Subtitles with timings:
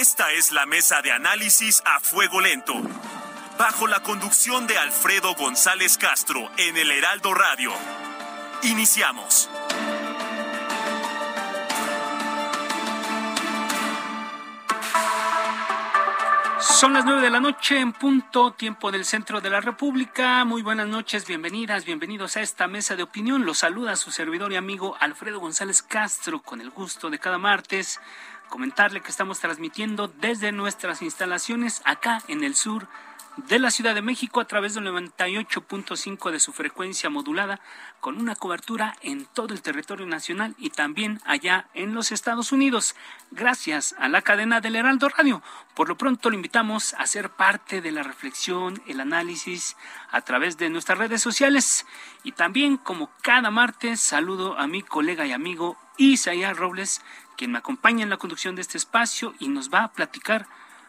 [0.00, 2.74] Esta es la mesa de análisis a fuego lento.
[3.58, 7.72] Bajo la conducción de Alfredo González Castro en el Heraldo Radio.
[8.64, 9.48] Iniciamos.
[16.60, 20.44] Son las nueve de la noche en punto, tiempo del centro de la República.
[20.44, 23.46] Muy buenas noches, bienvenidas, bienvenidos a esta mesa de opinión.
[23.46, 27.98] Los saluda su servidor y amigo Alfredo González Castro con el gusto de cada martes
[28.48, 32.88] comentarle que estamos transmitiendo desde nuestras instalaciones acá en el sur
[33.36, 37.60] de la Ciudad de México a través del 98.5 de su frecuencia modulada
[38.00, 42.96] con una cobertura en todo el territorio nacional y también allá en los Estados Unidos,
[43.30, 45.42] gracias a la cadena del Heraldo Radio.
[45.74, 49.76] Por lo pronto lo invitamos a ser parte de la reflexión, el análisis
[50.10, 51.86] a través de nuestras redes sociales
[52.24, 57.02] y también como cada martes saludo a mi colega y amigo Isaías Robles,
[57.36, 60.46] quien me acompaña en la conducción de este espacio y nos va a platicar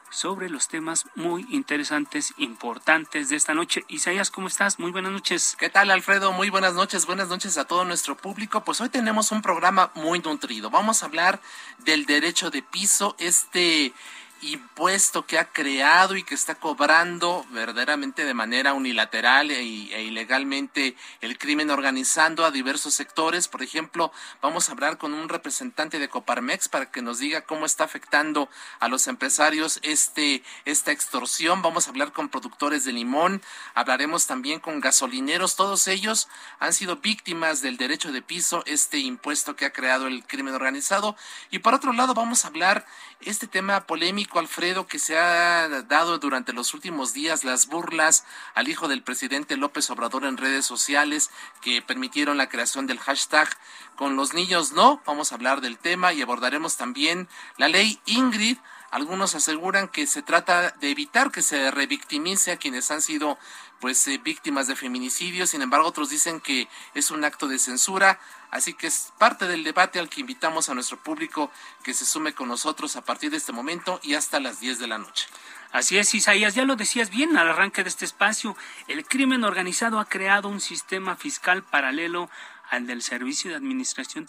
[0.09, 3.83] sobre los temas muy interesantes, importantes de esta noche.
[3.89, 4.79] Isaías, ¿cómo estás?
[4.79, 5.55] Muy buenas noches.
[5.59, 6.31] ¿Qué tal, Alfredo?
[6.31, 7.05] Muy buenas noches.
[7.05, 8.63] Buenas noches a todo nuestro público.
[8.63, 10.69] Pues hoy tenemos un programa muy nutrido.
[10.69, 11.41] Vamos a hablar
[11.79, 13.93] del derecho de piso, este
[14.41, 20.95] impuesto que ha creado y que está cobrando verdaderamente de manera unilateral e, e, ilegalmente
[21.21, 23.47] el crimen organizando a diversos sectores.
[23.47, 27.65] Por ejemplo, vamos a hablar con un representante de Coparmex para que nos diga cómo
[27.65, 31.61] está afectando a los empresarios este esta extorsión.
[31.61, 33.41] Vamos a hablar con productores de limón,
[33.73, 35.55] hablaremos también con gasolineros.
[35.55, 36.27] Todos ellos
[36.59, 41.15] han sido víctimas del derecho de piso, este impuesto que ha creado el crimen organizado.
[41.51, 42.85] Y por otro lado, vamos a hablar
[43.21, 48.67] este tema polémico, Alfredo, que se ha dado durante los últimos días, las burlas al
[48.67, 53.49] hijo del presidente López Obrador en redes sociales que permitieron la creación del hashtag
[53.95, 55.01] con los niños no.
[55.05, 57.27] Vamos a hablar del tema y abordaremos también
[57.57, 58.57] la ley Ingrid.
[58.91, 63.37] Algunos aseguran que se trata de evitar que se revictimice a quienes han sido
[63.79, 68.19] pues eh, víctimas de feminicidio, sin embargo otros dicen que es un acto de censura,
[68.51, 71.51] así que es parte del debate al que invitamos a nuestro público
[71.83, 74.87] que se sume con nosotros a partir de este momento y hasta las 10 de
[74.87, 75.27] la noche.
[75.71, 78.55] Así es, Isaías, ya lo decías bien al arranque de este espacio,
[78.87, 82.29] el crimen organizado ha creado un sistema fiscal paralelo
[82.69, 84.25] al del Servicio de Administración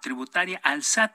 [0.00, 1.12] Tributaria, al SAT,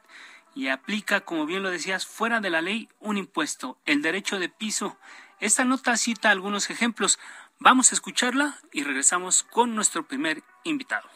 [0.54, 4.50] y aplica, como bien lo decías, fuera de la ley un impuesto, el derecho de
[4.50, 4.98] piso.
[5.40, 7.20] Esta nota cita algunos ejemplos.
[7.60, 11.10] Vamos a escucharla y regresamos con nuestro primer invitado.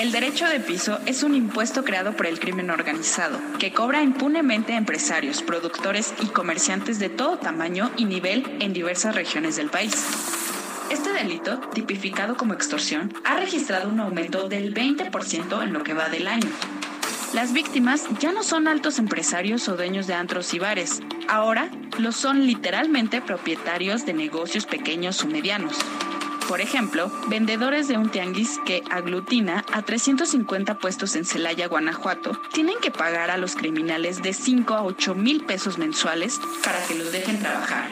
[0.00, 4.72] El derecho de piso es un impuesto creado por el crimen organizado, que cobra impunemente
[4.72, 9.92] a empresarios, productores y comerciantes de todo tamaño y nivel en diversas regiones del país.
[10.90, 16.08] Este delito, tipificado como extorsión, ha registrado un aumento del 20% en lo que va
[16.08, 16.48] del año.
[17.34, 22.12] Las víctimas ya no son altos empresarios o dueños de antros y bares, ahora lo
[22.12, 25.76] son literalmente propietarios de negocios pequeños o medianos.
[26.50, 32.74] Por ejemplo, vendedores de un tianguis que aglutina a 350 puestos en Celaya, Guanajuato, tienen
[32.82, 37.12] que pagar a los criminales de 5 a 8 mil pesos mensuales para que los
[37.12, 37.86] dejen trabajar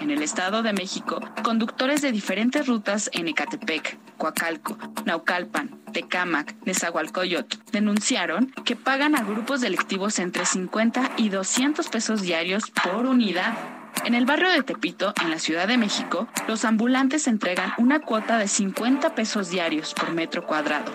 [0.00, 7.58] en el Estado de México, conductores de diferentes rutas en Ecatepec, Coacalco, Naucalpan, Tecámac, Nezahualcóyotl
[7.70, 13.77] denunciaron que pagan a grupos delictivos entre 50 y 200 pesos diarios por unidad.
[14.04, 18.38] En el barrio de Tepito, en la Ciudad de México, los ambulantes entregan una cuota
[18.38, 20.90] de 50 pesos diarios por metro cuadrado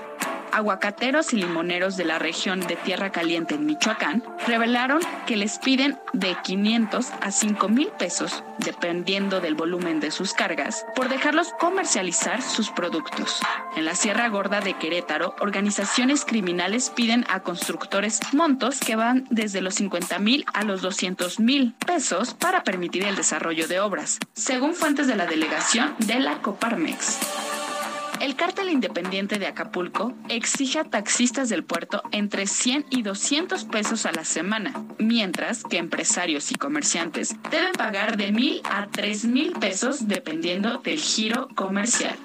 [0.54, 6.00] aguacateros y limoneros de la región de Tierra Caliente en Michoacán revelaron que les piden
[6.14, 12.42] de 500 a 5 mil pesos, dependiendo del volumen de sus cargas, por dejarlos comercializar
[12.42, 13.42] sus productos.
[13.76, 19.62] En la Sierra Gorda de Querétaro, organizaciones criminales piden a constructores montos que van desde
[19.62, 24.76] los 50 mil a los 200 mil pesos para permitir el desarrollo de obras, según
[24.76, 27.63] fuentes de la delegación de la Coparmex.
[28.24, 34.06] El cártel independiente de Acapulco exige a taxistas del puerto entre 100 y 200 pesos
[34.06, 39.52] a la semana, mientras que empresarios y comerciantes deben pagar de mil a tres mil
[39.52, 42.16] pesos dependiendo del giro comercial.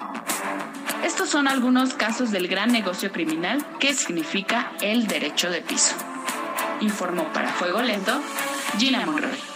[1.03, 5.95] Estos son algunos casos del gran negocio criminal que significa el derecho de piso.
[6.79, 8.21] Informó para Fuego Lento
[8.77, 9.48] Gina Monroy.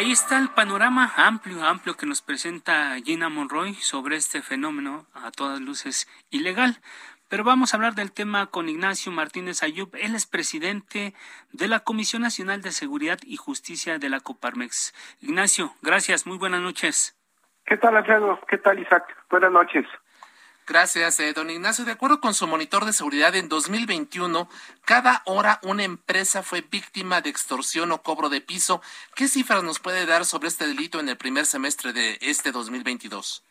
[0.00, 5.30] Ahí está el panorama amplio, amplio que nos presenta Gina Monroy sobre este fenómeno a
[5.30, 6.78] todas luces ilegal.
[7.28, 9.94] Pero vamos a hablar del tema con Ignacio Martínez Ayub.
[9.96, 11.12] Él es presidente
[11.52, 14.94] de la Comisión Nacional de Seguridad y Justicia de la Coparmex.
[15.20, 16.26] Ignacio, gracias.
[16.26, 17.14] Muy buenas noches.
[17.66, 18.40] ¿Qué tal, Alfredo?
[18.48, 19.04] ¿Qué tal, Isaac?
[19.28, 19.84] Buenas noches.
[20.66, 21.84] Gracias, eh, don Ignacio.
[21.84, 24.48] De acuerdo con su monitor de seguridad, en 2021,
[24.84, 28.80] cada hora una empresa fue víctima de extorsión o cobro de piso.
[29.16, 33.44] ¿Qué cifras nos puede dar sobre este delito en el primer semestre de este 2022?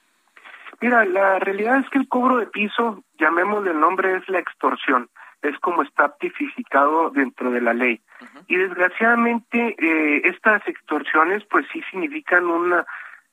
[0.81, 5.09] Mira, la realidad es que el cobro de piso, llamémosle el nombre, es la extorsión.
[5.41, 8.01] Es como está tipificado dentro de la ley.
[8.47, 12.85] Y desgraciadamente, eh, estas extorsiones, pues sí significan una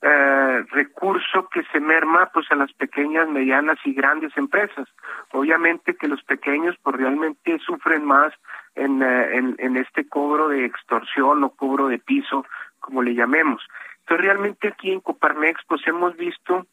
[0.09, 4.89] eh, recurso que se merma pues a las pequeñas, medianas y grandes empresas.
[5.33, 8.33] Obviamente que los pequeños pues realmente sufren más
[8.77, 12.47] en, eh, en, en este cobro de extorsión o cobro de piso,
[12.79, 13.67] como le llamemos.
[14.01, 16.67] Entonces realmente aquí en Coparmex pues hemos visto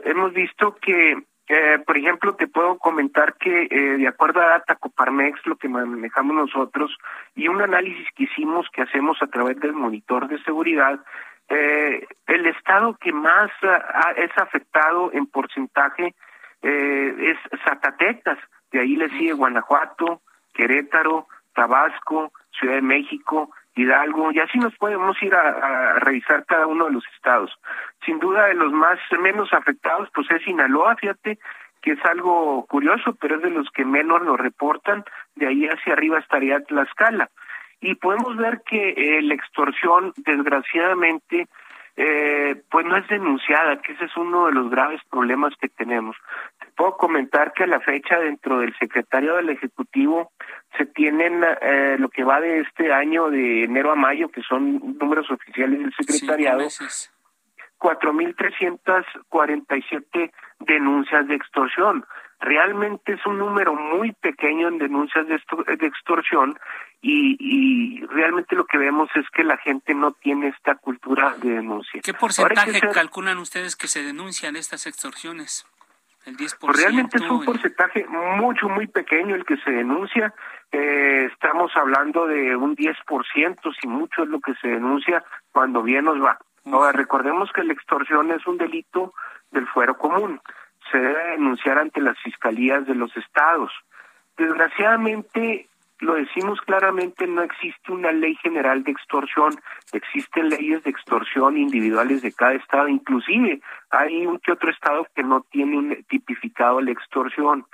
[0.00, 4.74] hemos visto que eh, por ejemplo, te puedo comentar que eh, de acuerdo a Data
[4.74, 6.96] Coparmex, lo que manejamos nosotros,
[7.36, 10.98] y un análisis que hicimos, que hacemos a través del monitor de seguridad,
[11.48, 16.14] eh, el estado que más ah, es afectado en porcentaje
[16.62, 18.38] eh, es Zacatecas,
[18.72, 20.22] de ahí le sigue Guanajuato,
[20.54, 26.86] Querétaro, Tabasco, Ciudad de México, Hidalgo, y así nos podemos ir a, revisar cada uno
[26.86, 27.56] de los estados.
[28.04, 31.38] Sin duda de los más menos afectados, pues es Sinaloa, fíjate,
[31.82, 35.04] que es algo curioso, pero es de los que menos lo reportan,
[35.36, 37.30] de ahí hacia arriba estaría Tlaxcala
[37.86, 41.46] y podemos ver que eh, la extorsión, desgraciadamente,
[41.96, 46.16] eh, pues no es denunciada, que ese es uno de los graves problemas que tenemos.
[46.58, 50.32] Te puedo comentar que a la fecha dentro del secretario del Ejecutivo
[50.76, 54.98] se tienen eh, lo que va de este año de enero a mayo, que son
[54.98, 56.66] números oficiales del secretariado,
[57.78, 62.04] cuatro mil trescientas cuarenta y siete denuncias de extorsión.
[62.40, 65.40] Realmente es un número muy pequeño en denuncias de,
[65.76, 66.58] de extorsión
[67.00, 71.50] y, y, realmente lo que vemos es que la gente no tiene esta cultura de
[71.50, 72.00] denuncia.
[72.02, 75.66] ¿Qué porcentaje calculan ustedes que se denuncian estas extorsiones?
[76.26, 76.56] ¿El 10%?
[76.60, 80.34] Pues realmente es un porcentaje mucho, muy pequeño el que se denuncia.
[80.72, 86.06] Eh, estamos hablando de un 10%, si mucho es lo que se denuncia cuando bien
[86.06, 86.38] nos va.
[86.66, 89.14] Ahora, recordemos que la extorsión es un delito
[89.52, 90.40] del fuero común.
[90.90, 93.72] Se debe denunciar ante las fiscalías de los estados.
[94.36, 95.68] Desgraciadamente,
[96.00, 99.54] lo decimos claramente, no existe una ley general de extorsión,
[99.92, 103.60] existen leyes de extorsión individuales de cada estado, inclusive
[103.90, 107.64] hay un que otro estado que no tiene un tipificado la extorsión.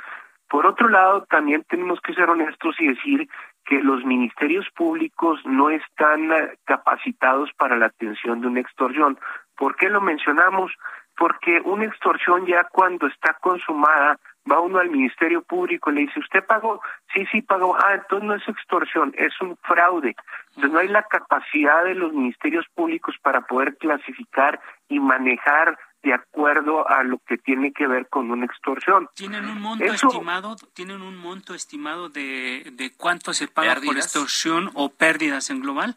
[0.48, 3.28] Por otro lado, también tenemos que ser honestos y decir
[3.64, 9.18] que los ministerios públicos no están eh, capacitados para la atención de una extorsión.
[9.56, 10.72] ¿Por qué lo mencionamos?
[11.16, 14.18] Porque una extorsión ya cuando está consumada
[14.50, 16.80] va uno al Ministerio Público y le dice, ¿usted pagó?
[17.14, 17.76] Sí, sí, pagó.
[17.76, 20.16] Ah, entonces no es extorsión, es un fraude.
[20.48, 26.14] Entonces no hay la capacidad de los ministerios públicos para poder clasificar y manejar de
[26.14, 29.08] acuerdo a lo que tiene que ver con una extorsión.
[29.14, 34.70] ¿Tienen un monto estimado, tienen un monto estimado de, de cuánto se paga por extorsión
[34.74, 35.96] o pérdidas en global?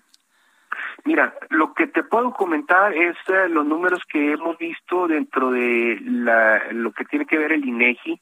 [1.03, 5.99] Mira, lo que te puedo comentar es eh, los números que hemos visto dentro de
[6.01, 8.19] la, lo que tiene que ver el INEGI,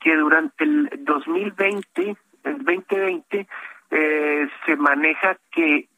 [0.00, 3.46] que durante el 2020, el 2020,
[3.90, 5.88] eh, se maneja que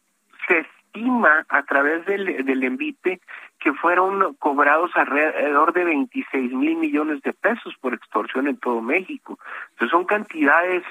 [0.48, 3.20] se estima a través del, del envite
[3.58, 9.38] que fueron cobrados alrededor de 26 mil millones de pesos por extorsión en todo México.
[9.70, 10.84] Entonces son cantidades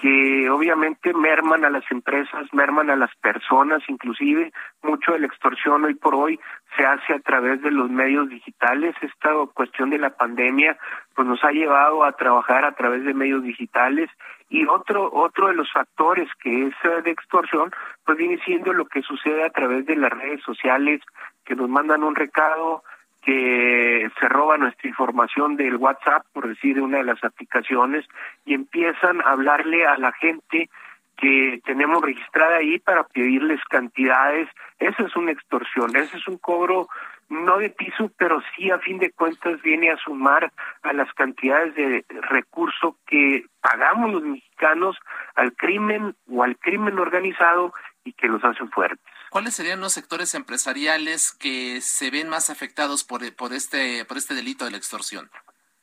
[0.00, 5.84] que obviamente merman a las empresas, merman a las personas, inclusive mucho de la extorsión
[5.84, 6.38] hoy por hoy
[6.76, 8.94] se hace a través de los medios digitales.
[9.00, 10.76] Esta cuestión de la pandemia
[11.14, 14.10] pues nos ha llevado a trabajar a través de medios digitales
[14.48, 17.70] y otro otro de los factores que es eh, de extorsión
[18.04, 21.00] pues viene siendo lo que sucede a través de las redes sociales
[21.44, 22.82] que nos mandan un recado
[23.24, 28.06] que se roba nuestra información del WhatsApp, por decir una de las aplicaciones,
[28.44, 30.68] y empiezan a hablarle a la gente
[31.16, 34.48] que tenemos registrada ahí para pedirles cantidades.
[34.78, 36.88] Esa es una extorsión, ese es un cobro
[37.30, 40.52] no de piso, pero sí a fin de cuentas viene a sumar
[40.82, 44.98] a las cantidades de recurso que pagamos los mexicanos
[45.34, 47.72] al crimen o al crimen organizado
[48.04, 49.13] y que los hacen fuertes.
[49.34, 54.32] ¿Cuáles serían los sectores empresariales que se ven más afectados por, por, este, por este
[54.32, 55.28] delito de la extorsión?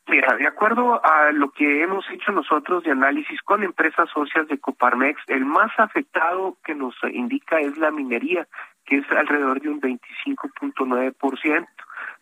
[0.07, 4.57] Mira, de acuerdo a lo que hemos hecho nosotros de análisis con empresas socias de
[4.57, 8.47] Coparmex, el más afectado que nos indica es la minería,
[8.85, 11.67] que es alrededor de un 25.9%.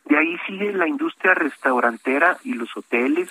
[0.06, 3.30] De ahí sigue la industria restaurantera y los hoteles,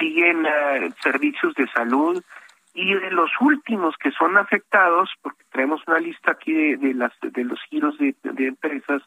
[0.00, 2.24] siguen eh, servicios de salud
[2.74, 7.12] y de los últimos que son afectados, porque tenemos una lista aquí de, de las
[7.20, 9.02] de los giros de, de empresas,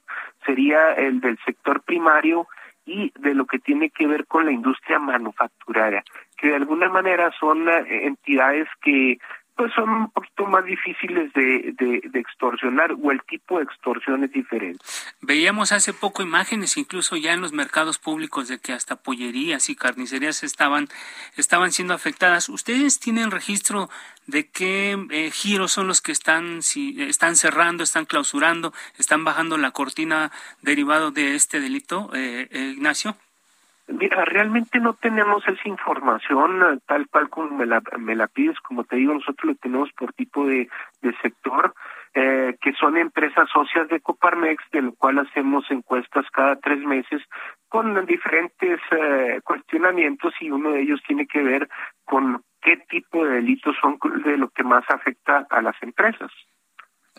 [0.45, 2.47] sería el del sector primario
[2.85, 6.03] y de lo que tiene que ver con la industria manufacturera,
[6.37, 9.17] que de alguna manera son eh, entidades que
[9.55, 14.31] pues son un poquito más difíciles de, de, extorsionar o el tipo de extorsión es
[14.31, 14.83] diferente.
[15.21, 19.75] Veíamos hace poco imágenes, incluso ya en los mercados públicos, de que hasta pollerías y
[19.75, 20.87] carnicerías estaban,
[21.37, 22.49] estaban siendo afectadas.
[22.49, 23.89] ¿Ustedes tienen registro
[24.25, 29.57] de qué eh, giros son los que están, si, están cerrando, están clausurando, están bajando
[29.57, 30.31] la cortina
[30.61, 33.15] derivado de este delito, eh, Ignacio?
[33.87, 38.57] Mira, realmente no tenemos esa información eh, tal cual como me la, me la pides,
[38.61, 40.69] como te digo, nosotros lo tenemos por tipo de,
[41.21, 41.73] sector,
[42.13, 47.21] eh, que son empresas socias de Coparmex, de lo cual hacemos encuestas cada tres meses
[47.67, 51.67] con diferentes eh, cuestionamientos y uno de ellos tiene que ver
[52.05, 56.31] con qué tipo de delitos son de lo que más afecta a las empresas.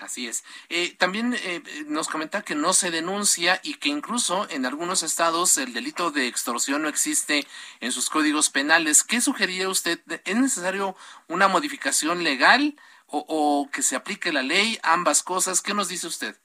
[0.05, 0.45] Así es.
[0.69, 5.57] Eh, también eh, nos comenta que no se denuncia y que incluso en algunos estados
[5.57, 7.47] el delito de extorsión no existe
[7.81, 9.03] en sus códigos penales.
[9.03, 9.99] ¿Qué sugería usted?
[10.27, 10.95] ¿Es necesario
[11.27, 14.79] una modificación legal o, o que se aplique la ley?
[14.83, 15.63] Ambas cosas.
[15.63, 16.37] ¿Qué nos dice usted?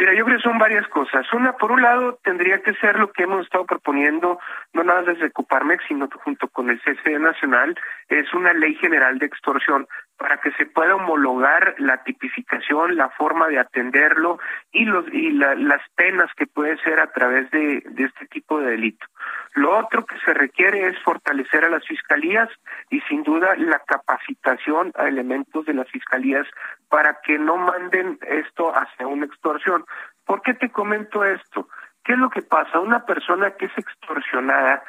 [0.00, 1.30] Mira, yo creo que son varias cosas.
[1.34, 4.38] Una, por un lado, tendría que ser lo que hemos estado proponiendo,
[4.72, 9.26] no nada desde Coparmex, sino junto con el CCE Nacional, es una ley general de
[9.26, 9.86] extorsión
[10.20, 14.38] para que se pueda homologar la tipificación, la forma de atenderlo
[14.70, 18.72] y los y las penas que puede ser a través de, de este tipo de
[18.72, 19.06] delito.
[19.54, 22.50] Lo otro que se requiere es fortalecer a las fiscalías
[22.90, 26.46] y sin duda la capacitación a elementos de las fiscalías
[26.90, 29.86] para que no manden esto hacia una extorsión.
[30.26, 31.66] ¿Por qué te comento esto?
[32.04, 32.78] ¿Qué es lo que pasa?
[32.78, 34.82] Una persona que es extorsionada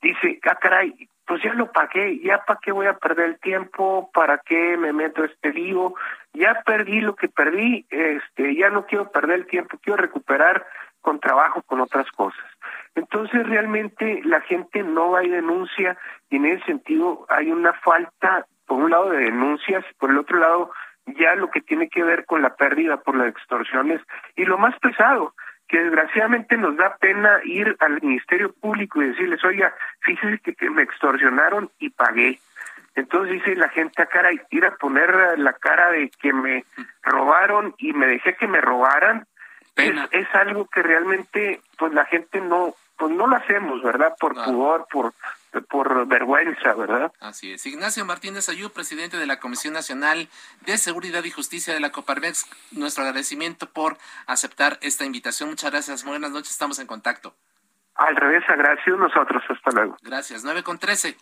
[0.00, 4.10] dice, ah, caray, pues ya lo pagué, ya para qué voy a perder el tiempo,
[4.14, 5.94] para qué me meto este lío,
[6.32, 10.66] ya perdí lo que perdí, este, ya no quiero perder el tiempo, quiero recuperar
[11.00, 12.44] con trabajo, con otras cosas.
[12.94, 15.96] Entonces realmente la gente no va y denuncia
[16.30, 20.38] y en ese sentido hay una falta, por un lado, de denuncias, por el otro
[20.38, 20.70] lado,
[21.06, 24.00] ya lo que tiene que ver con la pérdida por las extorsiones
[24.34, 25.34] y lo más pesado,
[25.68, 30.82] que desgraciadamente nos da pena ir al Ministerio Público y decirles, oiga, fíjese que, me
[30.82, 32.38] extorsionaron y pagué.
[32.94, 36.64] Entonces dice la gente a ah, cara, ir a poner la cara de que me
[37.02, 39.26] robaron y me dejé que me robaran,
[39.76, 44.14] es, es, algo que realmente pues la gente no pues no lo hacemos, ¿verdad?
[44.18, 45.12] Por pudor, por
[45.62, 47.12] por vergüenza, ¿verdad?
[47.20, 47.66] Así es.
[47.66, 50.28] Ignacio Martínez Ayú, presidente de la Comisión Nacional
[50.62, 55.48] de Seguridad y Justicia de la Coparmex, nuestro agradecimiento por aceptar esta invitación.
[55.48, 56.04] Muchas gracias.
[56.04, 57.34] Buenas noches, estamos en contacto.
[57.94, 59.42] Al revés, gracias nosotros.
[59.48, 59.96] Hasta luego.
[60.02, 60.44] Gracias.
[60.44, 61.16] 9 con 13.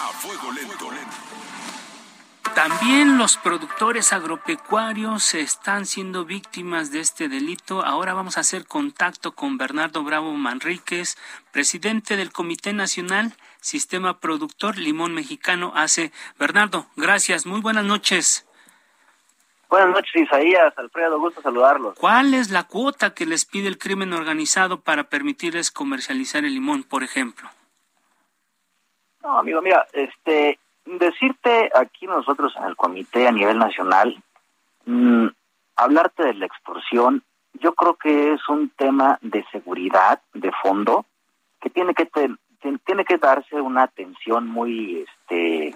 [0.00, 0.90] A fuego lento.
[2.58, 7.84] También los productores agropecuarios están siendo víctimas de este delito.
[7.84, 11.16] Ahora vamos a hacer contacto con Bernardo Bravo Manríquez,
[11.52, 16.10] presidente del Comité Nacional Sistema Productor Limón Mexicano ACE.
[16.36, 17.46] Bernardo, gracias.
[17.46, 18.44] Muy buenas noches.
[19.68, 20.76] Buenas noches, Isaías.
[20.76, 21.96] Alfredo, gusto saludarlos.
[21.96, 26.82] ¿Cuál es la cuota que les pide el crimen organizado para permitirles comercializar el limón,
[26.82, 27.48] por ejemplo?
[29.22, 30.58] No, amigo, mira, este,
[30.98, 34.16] decirte aquí nosotros en el comité a nivel nacional,
[34.86, 35.26] mm,
[35.76, 37.22] hablarte de la extorsión,
[37.54, 41.04] yo creo que es un tema de seguridad de fondo
[41.60, 42.08] que tiene que
[42.84, 45.74] tiene que darse una atención muy este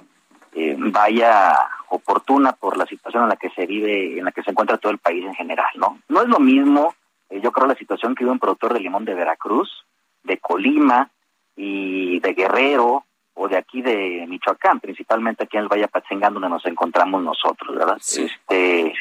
[0.55, 1.57] eh, vaya
[1.89, 4.93] oportuna por la situación en la que se vive en la que se encuentra todo
[4.93, 6.95] el país en general no no es lo mismo
[7.31, 9.85] eh, yo creo la situación que vive un productor de limón de Veracruz
[10.25, 11.11] de Colima
[11.57, 16.49] y de Guerrero o de aquí de Michoacán, principalmente aquí en el Valle Patzingán, donde
[16.49, 17.97] nos encontramos nosotros, ¿verdad?
[17.99, 18.95] Este,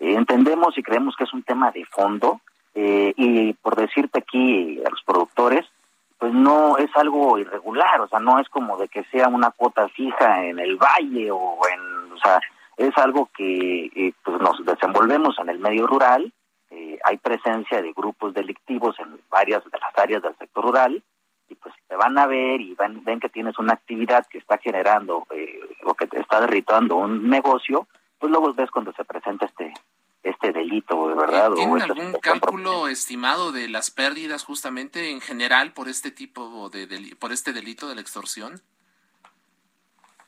[0.00, 2.40] entendemos y creemos que es un tema de fondo,
[2.74, 5.66] eh, y por decirte aquí a los productores,
[6.18, 9.88] pues no es algo irregular, o sea, no es como de que sea una cuota
[9.88, 12.40] fija en el valle o en, o sea,
[12.76, 16.32] es algo que eh, pues nos desenvolvemos en el medio rural,
[16.70, 21.02] eh, hay presencia de grupos delictivos en varias de las áreas del sector rural,
[21.48, 25.26] y pues te van a ver y ven que tienes una actividad que está generando
[25.30, 27.86] eh, o que te está derritando un negocio,
[28.18, 29.72] pues luego ves cuando se presenta este
[30.22, 31.52] este delito, ¿verdad?
[31.54, 37.32] ¿Tienen algún cálculo estimado de las pérdidas justamente en general por este tipo de, por
[37.32, 38.60] este delito de la extorsión?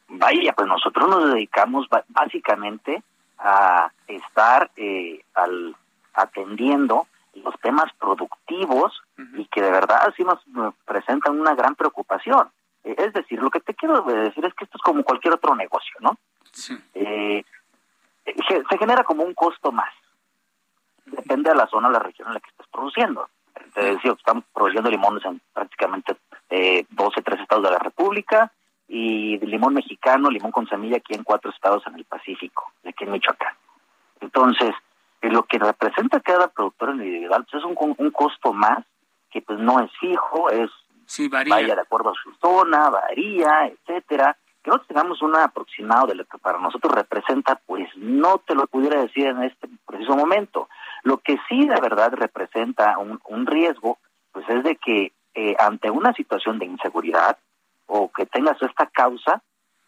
[0.08, 3.02] Vaya, pues nosotros nos dedicamos básicamente
[3.38, 5.76] a estar eh, al,
[6.14, 9.02] atendiendo los temas productivos
[9.34, 12.50] y que de verdad sí nos presentan una gran preocupación.
[12.84, 15.54] Eh, es decir, lo que te quiero decir es que esto es como cualquier otro
[15.54, 16.16] negocio, ¿no?
[16.94, 17.44] Eh,
[18.24, 19.92] se, genera como un costo más.
[21.06, 23.28] Depende de la zona, la región en la que estés produciendo.
[23.74, 26.16] Te decía, estamos produciendo limones en prácticamente
[26.48, 28.52] eh, 12, 13 estados de la República
[28.88, 33.12] y limón mexicano, limón con semilla aquí en cuatro estados en el Pacífico, aquí en
[33.12, 33.54] Michoacán.
[34.20, 34.74] Entonces,
[35.22, 38.84] lo que representa cada productor individual pues es un, un costo más
[39.30, 40.70] que pues no es fijo, es
[41.28, 44.36] vaya de acuerdo a su zona, varía, etcétera.
[44.62, 48.66] Que no tengamos un aproximado de lo que para nosotros representa, pues no te lo
[48.66, 50.68] pudiera decir en este preciso momento.
[51.02, 53.98] Lo que sí de verdad representa un, un riesgo,
[54.32, 57.38] pues es de que eh, ante una situación de inseguridad
[57.86, 59.42] o que tengas esta causa,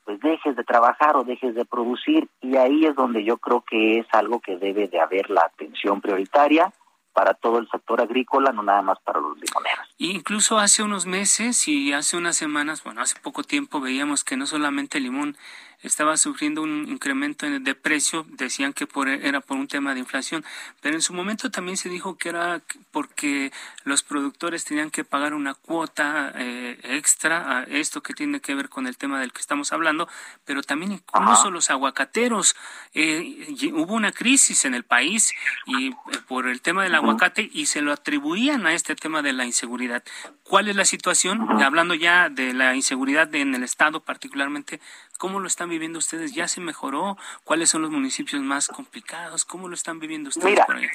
[0.05, 3.99] pues dejes de trabajar o dejes de producir y ahí es donde yo creo que
[3.99, 6.73] es algo que debe de haber la atención prioritaria
[7.13, 9.87] para todo el sector agrícola, no nada más para los limoneros.
[9.99, 14.47] Incluso hace unos meses y hace unas semanas, bueno, hace poco tiempo veíamos que no
[14.47, 15.37] solamente el limón
[15.83, 20.45] estaba sufriendo un incremento de precio, decían que por, era por un tema de inflación,
[20.81, 23.53] pero en su momento también se dijo que era porque
[23.85, 28.69] los productores tenían que pagar una cuota eh, extra a esto que tiene que ver
[28.69, 30.09] con el tema del que estamos hablando,
[30.45, 32.57] pero también incluso los aguacateros.
[32.95, 35.33] Eh, hubo una crisis en el país
[35.67, 35.95] y eh,
[36.29, 40.03] por el tema del aguacate y se lo atribuían a este tema de la inseguridad.
[40.45, 41.63] ¿Cuál es la situación?
[41.63, 44.81] Hablando ya de la inseguridad en el Estado particularmente,
[45.23, 46.35] ¿Cómo lo están viviendo ustedes?
[46.35, 47.17] ¿Ya se mejoró?
[47.45, 49.45] ¿Cuáles son los municipios más complicados?
[49.45, 50.91] ¿Cómo lo están viviendo ustedes Mira,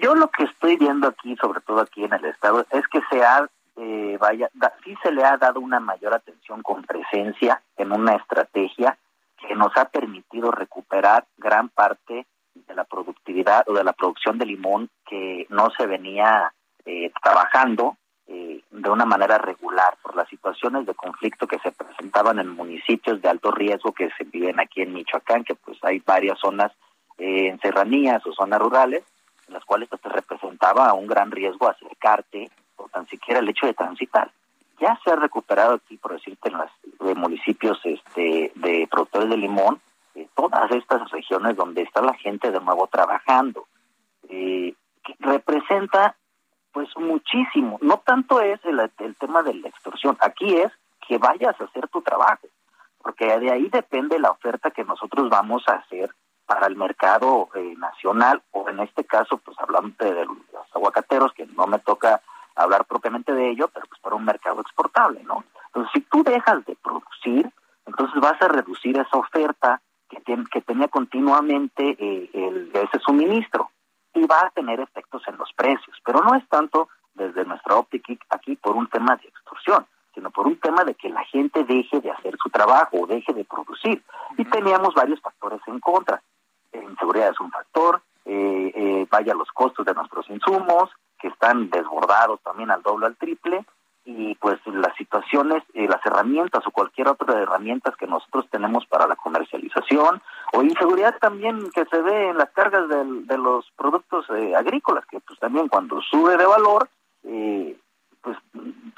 [0.00, 3.22] Yo lo que estoy viendo aquí, sobre todo aquí en el estado, es que se
[3.22, 4.48] ha, eh, vaya,
[4.82, 8.96] sí se le ha dado una mayor atención con presencia en una estrategia
[9.46, 14.46] que nos ha permitido recuperar gran parte de la productividad o de la producción de
[14.46, 16.54] limón que no se venía
[16.86, 17.98] eh, trabajando
[18.30, 23.22] eh, de una manera regular por las situaciones de conflicto que se presentaban en municipios
[23.22, 26.70] de alto riesgo que se viven aquí en Michoacán, que pues hay varias zonas
[27.16, 29.02] eh, en serranías o zonas rurales,
[29.46, 33.66] en las cuales pues, te representaba un gran riesgo acercarte o tan siquiera el hecho
[33.66, 34.30] de transitar.
[34.78, 39.80] Ya se ha recuperado aquí, por decirte, en los municipios este, de productores de limón,
[40.14, 43.66] eh, todas estas regiones donde está la gente de nuevo trabajando.
[44.28, 44.74] Eh,
[45.18, 46.14] representa
[46.78, 47.76] pues muchísimo.
[47.82, 48.80] No tanto es el,
[49.16, 50.70] tema de la extorsión, aquí es
[51.08, 52.46] que vayas a hacer tu trabajo,
[53.02, 56.14] porque de ahí depende la oferta que nosotros vamos a hacer
[56.46, 60.36] para el mercado eh, nacional, o en este caso, pues hablando de los
[60.72, 62.22] aguacateros, que no me toca
[62.54, 65.42] hablar propiamente de ello, pero pues para un mercado exportable, ¿no?
[65.66, 67.50] Entonces, si tú dejas de producir,
[67.86, 73.68] entonces vas a reducir esa oferta que, que tenía continuamente eh, el, ese suministro
[74.14, 78.14] y va a tener efectos en los precios, pero no es tanto desde nuestra óptica
[78.30, 82.00] aquí por un tema de extorsión, sino por un tema de que la gente deje
[82.00, 84.02] de hacer su trabajo o deje de producir.
[84.36, 86.22] Y teníamos varios factores en contra.
[86.72, 91.70] La inseguridad es un factor, eh, eh, vaya los costos de nuestros insumos, que están
[91.70, 93.64] desbordados también al doble, al triple,
[94.10, 98.86] y pues las situaciones, eh, las herramientas o cualquier otra de herramientas que nosotros tenemos
[98.86, 100.22] para la comercialización
[100.54, 105.20] o inseguridad también que se ve en las cargas de los productos eh, agrícolas, que
[105.20, 106.88] pues también cuando sube de valor,
[107.24, 107.78] eh,
[108.22, 108.38] pues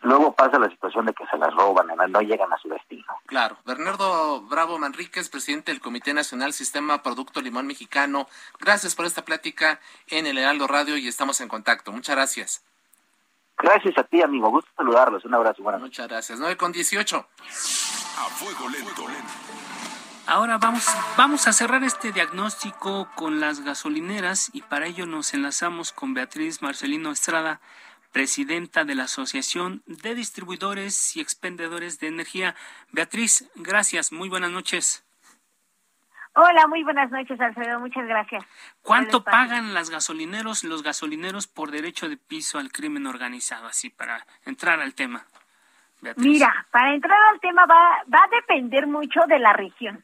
[0.03, 3.12] luego pasa la situación de que se las roban, no llegan a su destino.
[3.27, 3.57] Claro.
[3.66, 8.29] Bernardo Bravo Manríquez, presidente del Comité Nacional Sistema Producto Limón Mexicano,
[8.61, 11.90] gracias por esta plática en el Heraldo Radio y estamos en contacto.
[11.90, 12.70] Muchas gracias.
[13.62, 14.51] Gracias a ti, amigo.
[14.51, 15.25] Gusto saludarlos.
[15.25, 15.62] Un abrazo.
[15.62, 16.38] Buenas Muchas gracias.
[16.38, 17.16] 9 con 18.
[17.16, 19.07] A fuego lento.
[20.27, 25.92] Ahora vamos, vamos a cerrar este diagnóstico con las gasolineras y para ello nos enlazamos
[25.92, 27.61] con Beatriz Marcelino Estrada,
[28.12, 32.55] presidenta de la Asociación de Distribuidores y Expendedores de Energía.
[32.92, 34.12] Beatriz, gracias.
[34.12, 35.05] Muy buenas noches.
[36.35, 37.81] Hola, muy buenas noches, Alfredo.
[37.81, 38.45] Muchas gracias.
[38.83, 43.66] ¿Cuánto pagan las gasolineros, los gasolineros por derecho de piso al crimen organizado?
[43.66, 45.25] Así para entrar al tema.
[46.16, 50.03] Mira, para entrar al tema va, va a depender mucho de la región.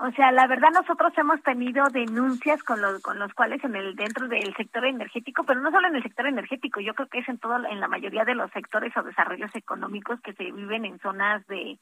[0.00, 3.96] O sea, la verdad nosotros hemos tenido denuncias con los con los cuales en el
[3.96, 7.28] dentro del sector energético, pero no solo en el sector energético, yo creo que es
[7.28, 11.00] en todo en la mayoría de los sectores o desarrollos económicos que se viven en
[11.00, 11.78] zonas de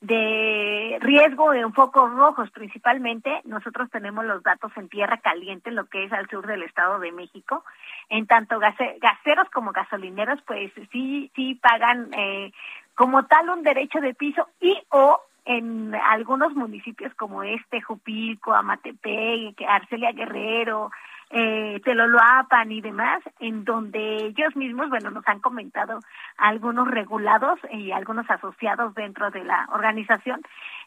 [0.00, 3.40] de riesgo en focos rojos principalmente.
[3.44, 7.12] Nosotros tenemos los datos en tierra caliente, lo que es al sur del Estado de
[7.12, 7.64] México.
[8.08, 12.52] En tanto gaseros como gasolineros, pues sí, sí pagan eh,
[12.94, 19.62] como tal un derecho de piso y o en algunos municipios como este, Jupilco, Amatepec,
[19.66, 20.90] Arcelia Guerrero,
[21.30, 26.00] eh, Teloloapan y demás, en donde ellos mismos, bueno, nos han comentado
[26.36, 30.42] algunos regulados y algunos asociados dentro de la organización,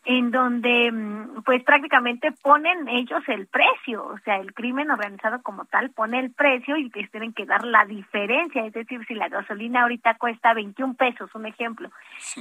[0.05, 5.65] en donde mm, pues prácticamente ponen ellos el precio, o sea, el crimen organizado como
[5.65, 9.29] tal pone el precio y les tienen que dar la diferencia, es decir, si la
[9.29, 11.89] gasolina ahorita cuesta 21 pesos, un ejemplo,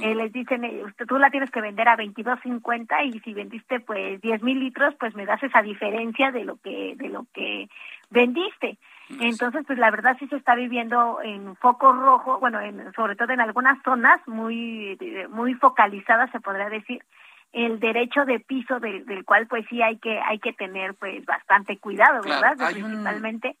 [0.01, 4.21] eh, les dicen, eh, tú la tienes que vender a 22.50 y si vendiste pues
[4.21, 7.67] 10 mil litros, pues me das esa diferencia de lo que, de lo que
[8.09, 8.77] vendiste.
[9.19, 13.33] Entonces, pues la verdad sí se está viviendo en foco rojo, bueno, en, sobre todo
[13.33, 14.97] en algunas zonas muy,
[15.31, 17.03] muy focalizadas, se podría decir,
[17.51, 21.25] el derecho de piso del, del cual pues sí hay que hay que tener pues
[21.25, 22.55] bastante cuidado, ¿verdad?
[22.71, 23.57] Principalmente.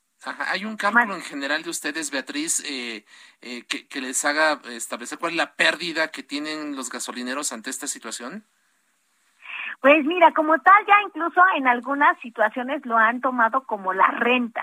[0.51, 3.05] hay un cálculo en general de ustedes, Beatriz, eh,
[3.41, 7.69] eh, que, que les haga establecer cuál es la pérdida que tienen los gasolineros ante
[7.69, 8.45] esta situación.
[9.81, 14.61] Pues mira, como tal, ya incluso en algunas situaciones lo han tomado como la renta.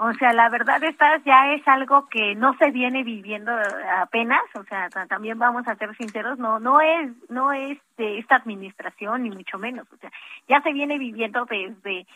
[0.00, 3.50] O sea, la verdad esta ya es algo que no se viene viviendo
[3.96, 8.36] apenas, o sea, también vamos a ser sinceros, no no es no es de esta
[8.36, 10.12] administración ni mucho menos, o sea,
[10.48, 12.06] ya se viene viviendo desde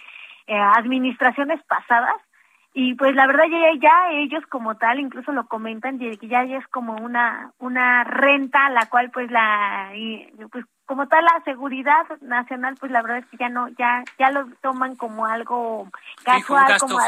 [0.47, 2.21] eh, administraciones pasadas
[2.73, 6.59] y pues la verdad ya, ya ellos como tal incluso lo comentan que ya, ya
[6.59, 9.91] es como una una renta la cual pues la
[10.51, 14.31] pues como tal la seguridad nacional pues la verdad es que ya no ya ya
[14.31, 15.89] lo toman como algo
[16.25, 16.99] casual como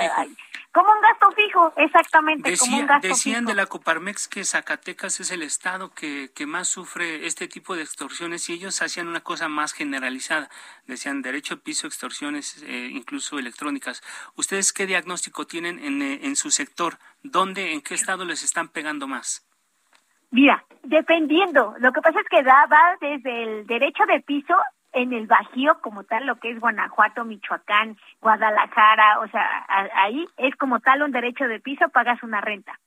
[0.75, 2.57] como un gasto fijo, exactamente.
[2.59, 6.67] como un gasto decían de la Coparmex que Zacatecas es el estado que, que más
[6.67, 10.51] sufre este tipo de extorsiones y ellos hacían una cosa más generalizada.
[10.87, 14.03] Decían derecho a piso, extorsiones, eh, incluso electrónicas.
[14.35, 16.99] ¿Ustedes qué diagnóstico tienen en, eh, en su sector?
[17.23, 19.47] ¿Dónde, en qué estado les están pegando más?
[20.33, 21.77] Mira, dependiendo.
[21.79, 24.57] Lo que pasa es que da, va desde el derecho de piso
[24.94, 30.54] en el Bajío como tal, lo que es Guanajuato, Michoacán, Guadalajara, o sea, ahí es
[30.57, 32.78] como tal un derecho de piso, pagas una renta.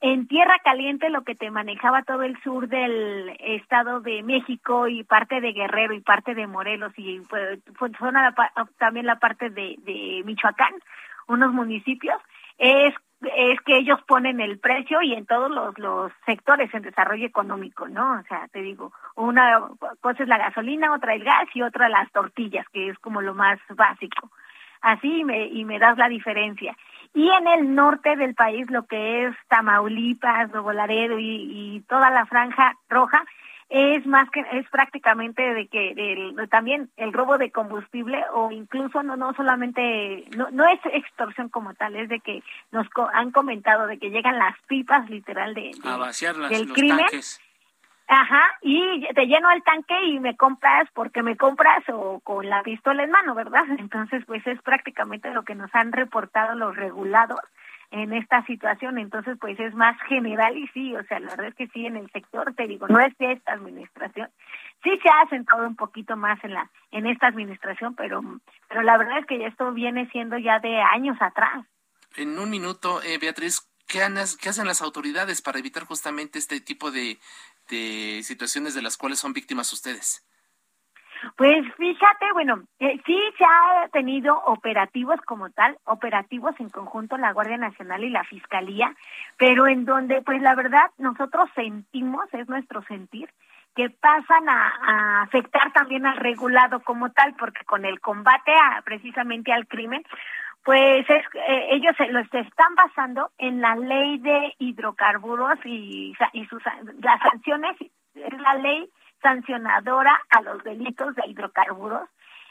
[0.00, 5.04] En Tierra Caliente lo que te manejaba todo el sur del Estado de México y
[5.04, 7.58] parte de Guerrero y parte de Morelos y pues,
[8.78, 10.74] también la parte de, de Michoacán,
[11.28, 12.20] unos municipios,
[12.58, 17.26] es es que ellos ponen el precio y en todos los, los sectores en desarrollo
[17.26, 18.20] económico, ¿no?
[18.20, 19.60] O sea, te digo, una
[20.00, 23.34] cosa es la gasolina, otra el gas y otra las tortillas, que es como lo
[23.34, 24.30] más básico.
[24.82, 26.76] Así me, y me das la diferencia.
[27.14, 32.10] Y en el norte del país, lo que es Tamaulipas, Nuevo Laredo y, y toda
[32.10, 33.24] la franja roja,
[33.68, 39.16] es más que es prácticamente de que también el robo de combustible o incluso no
[39.16, 43.98] no solamente no no es extorsión como tal es de que nos han comentado de
[43.98, 47.06] que llegan las pipas literal de, a vaciar las, del crimen.
[48.08, 52.62] Ajá, y te lleno el tanque y me compras porque me compras o con la
[52.62, 53.64] pistola en mano, ¿verdad?
[53.78, 57.40] Entonces, pues es prácticamente lo que nos han reportado los regulados
[57.96, 61.54] en esta situación, entonces pues es más general y sí, o sea, la verdad es
[61.54, 64.28] que sí en el sector, te digo, no es de esta administración,
[64.82, 68.20] sí se ha sentado un poquito más en la en esta administración, pero
[68.68, 71.64] pero la verdad es que esto viene siendo ya de años atrás.
[72.16, 74.00] En un minuto, eh, Beatriz, ¿qué,
[74.40, 77.18] ¿qué hacen las autoridades para evitar justamente este tipo de,
[77.68, 80.25] de situaciones de las cuales son víctimas ustedes?
[81.36, 87.32] Pues fíjate, bueno, eh, sí se ha tenido operativos como tal, operativos en conjunto la
[87.32, 88.94] Guardia Nacional y la Fiscalía,
[89.36, 93.30] pero en donde pues la verdad nosotros sentimos, es nuestro sentir,
[93.74, 99.52] que pasan a, afectar también al regulado como tal, porque con el combate a, precisamente
[99.52, 100.02] al crimen,
[100.64, 106.46] pues es, eh, ellos se, los están basando en la ley de hidrocarburos y, y
[106.46, 106.62] sus,
[107.00, 107.76] las sanciones,
[108.14, 108.88] es la ley
[109.22, 112.08] sancionadora a los delitos de hidrocarburos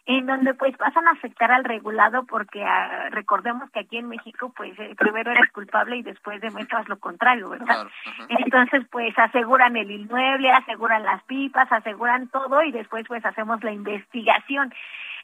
[0.08, 4.54] en donde pues pasan a afectar al regulado porque ah, recordemos que aquí en México
[4.56, 7.88] pues eh, primero eres culpable y después demuestras lo contrario, ¿verdad?
[8.30, 13.71] Entonces pues aseguran el inmueble, aseguran las pipas, aseguran todo y después pues hacemos la
[13.71, 14.71] investigación.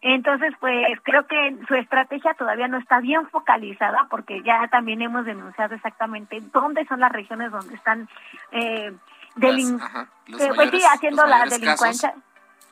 [0.02, 5.26] Entonces pues creo que su estrategia todavía no está bien focalizada porque ya también hemos
[5.26, 8.10] denunciado exactamente dónde son las regiones donde están
[8.52, 8.92] eh,
[9.36, 12.14] delin eh, pues sí, haciendo la delincuencia.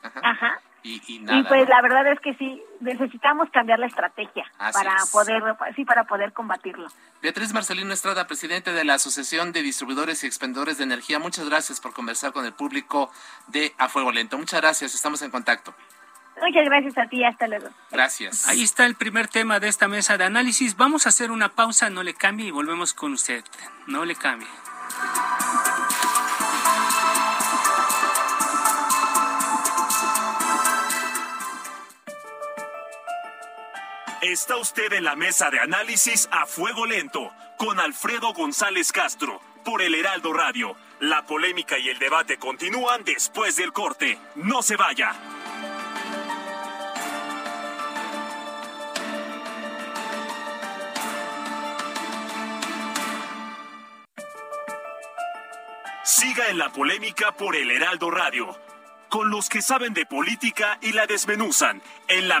[0.02, 0.60] Ajá.
[0.82, 5.42] Y, nada, y pues la verdad es que sí, necesitamos cambiar la estrategia para poder,
[5.76, 6.88] sí, para poder combatirlo.
[7.20, 11.80] Beatriz Marcelino Estrada, presidente de la Asociación de Distribuidores y Expendedores de Energía, muchas gracias
[11.80, 13.10] por conversar con el público
[13.48, 14.38] de A Fuego Lento.
[14.38, 15.74] Muchas gracias, estamos en contacto.
[16.40, 17.68] Muchas gracias a ti, hasta luego.
[17.90, 18.48] Gracias.
[18.48, 20.76] Ahí está el primer tema de esta mesa de análisis.
[20.76, 23.44] Vamos a hacer una pausa, no le cambie y volvemos con usted.
[23.86, 24.48] No le cambie.
[34.30, 39.82] Está usted en la mesa de análisis a fuego lento con Alfredo González Castro por
[39.82, 40.76] el Heraldo Radio.
[41.00, 44.20] La polémica y el debate continúan después del corte.
[44.36, 45.10] No se vaya.
[56.04, 58.56] Siga en la polémica por el Heraldo Radio,
[59.08, 62.40] con los que saben de política y la desmenuzan en la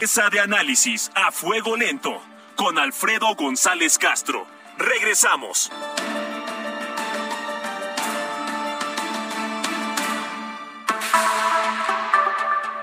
[0.00, 2.22] Esa de análisis a fuego lento
[2.54, 4.46] con Alfredo González Castro.
[4.78, 5.72] Regresamos.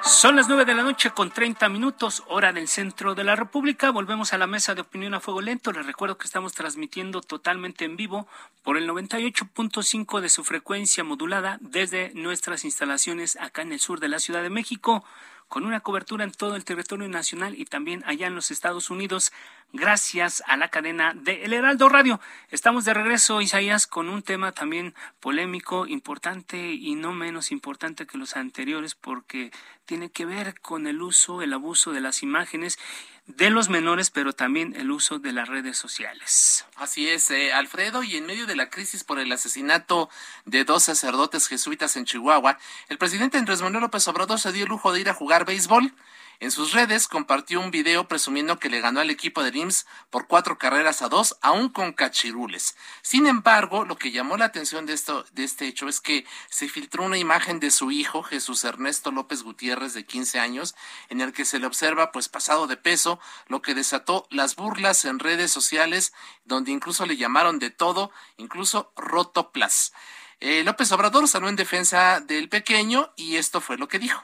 [0.03, 3.91] Son las nueve de la noche con 30 minutos, hora del centro de la República.
[3.91, 5.71] Volvemos a la mesa de opinión a fuego lento.
[5.71, 8.27] Les recuerdo que estamos transmitiendo totalmente en vivo
[8.61, 14.09] por el 98.5 de su frecuencia modulada desde nuestras instalaciones acá en el sur de
[14.09, 15.05] la Ciudad de México
[15.47, 19.31] con una cobertura en todo el territorio nacional y también allá en los Estados Unidos,
[19.73, 22.19] gracias a la cadena de El Heraldo Radio.
[22.49, 28.17] Estamos de regreso, Isaías, con un tema también polémico, importante y no menos importante que
[28.17, 29.51] los anteriores, porque
[29.85, 32.79] tiene que ver con el uso, el abuso de las imágenes
[33.27, 36.65] de los menores, pero también el uso de las redes sociales.
[36.75, 40.09] Así es, eh, Alfredo, y en medio de la crisis por el asesinato
[40.45, 44.69] de dos sacerdotes jesuitas en Chihuahua, el presidente Andrés Manuel López Obrador se dio el
[44.69, 45.93] lujo de ir a jugar béisbol.
[46.39, 50.27] En sus redes compartió un video presumiendo que le ganó al equipo de IMSS por
[50.27, 52.75] cuatro carreras a dos, aún con cachirules.
[53.01, 56.67] Sin embargo, lo que llamó la atención de, esto, de este hecho es que se
[56.67, 60.75] filtró una imagen de su hijo, Jesús Ernesto López Gutiérrez, de 15 años,
[61.09, 65.05] en el que se le observa pues pasado de peso, lo que desató las burlas
[65.05, 69.93] en redes sociales, donde incluso le llamaron de todo, incluso rotoplas.
[70.41, 74.21] Eh, López Obrador salió en defensa del pequeño y esto fue lo que dijo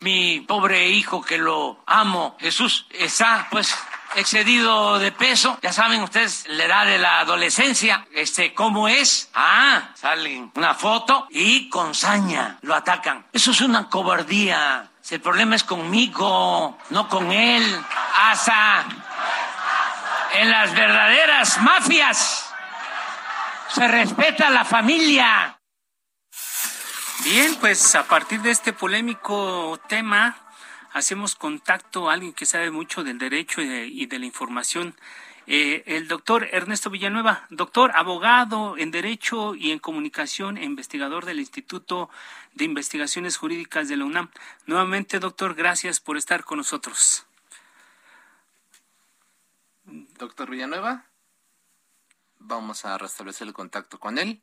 [0.00, 3.76] mi pobre hijo que lo amo, Jesús, está pues
[4.14, 5.58] excedido de peso.
[5.62, 9.30] Ya saben ustedes la edad de la adolescencia, este, cómo es.
[9.34, 13.26] Ah, salen una foto y con saña lo atacan.
[13.32, 14.90] Eso es una cobardía.
[15.10, 17.64] el problema es conmigo, no con él.
[18.18, 18.84] Hasta
[20.34, 22.50] en las verdaderas mafias
[23.68, 25.55] se respeta la familia.
[27.24, 30.36] Bien, pues a partir de este polémico tema,
[30.92, 34.94] hacemos contacto a alguien que sabe mucho del derecho y de, la información.
[35.46, 42.10] Eh, el doctor Ernesto Villanueva, doctor, abogado en Derecho y en Comunicación investigador del Instituto
[42.54, 44.30] de Investigaciones Jurídicas de la UNAM.
[44.66, 47.26] Nuevamente, doctor, gracias por estar con nosotros.
[49.84, 51.06] Doctor Villanueva,
[52.38, 54.42] vamos a restablecer el contacto con él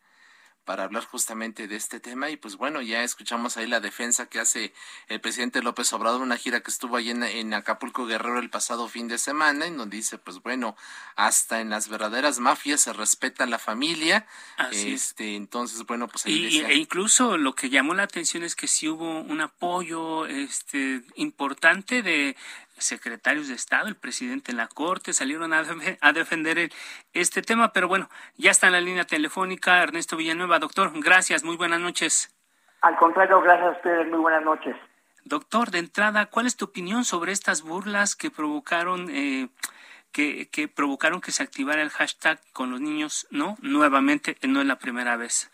[0.66, 4.40] para hablar justamente de este tema y pues bueno, ya escuchamos ahí la defensa que
[4.40, 4.74] hace
[5.08, 9.08] el presidente López Obrador, una gira que estuvo ahí en, Acapulco Guerrero el pasado fin
[9.08, 10.76] de semana, en donde dice pues bueno,
[11.16, 14.26] hasta en las verdaderas mafias se respeta la familia,
[14.72, 18.68] este, entonces bueno, pues ahí y, e incluso lo que llamó la atención es que
[18.68, 22.36] sí hubo un apoyo este importante de
[22.78, 25.64] secretarios de Estado, el presidente en la Corte, salieron a,
[26.14, 26.72] defender
[27.14, 30.60] este tema, pero bueno, ya está en la línea telefónica Ernesto Villanueva.
[30.60, 32.36] Doctor, gracias, muy buenas noches.
[32.82, 34.76] Al contrario, gracias a ustedes, muy buenas noches.
[35.26, 39.48] Doctor, de entrada, ¿cuál es tu opinión sobre estas burlas que provocaron eh,
[40.12, 43.26] que, que, provocaron que se activara el hashtag con los niños?
[43.32, 45.50] No, nuevamente, no es la primera vez.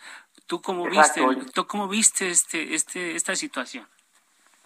[0.48, 1.22] ¿Tú cómo viste,
[1.54, 3.86] tú cómo viste este, este, esta situación?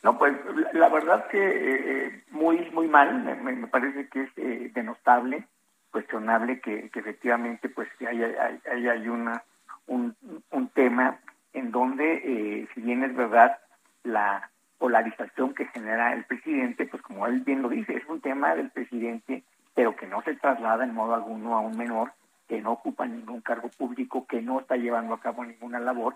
[0.01, 0.33] No, pues
[0.71, 5.47] la verdad que eh, muy muy mal, me, parece que es eh, denostable,
[5.91, 8.27] cuestionable que, efectivamente pues haya,
[8.71, 9.43] hay, hay una
[9.87, 10.15] un,
[10.51, 11.19] un tema
[11.53, 13.59] en donde, eh, si bien es verdad,
[14.03, 18.55] la polarización que genera el presidente, pues como él bien lo dice, es un tema
[18.55, 22.11] del presidente, pero que no se traslada en modo alguno a un menor,
[22.47, 26.15] que no ocupa ningún cargo público, que no está llevando a cabo ninguna labor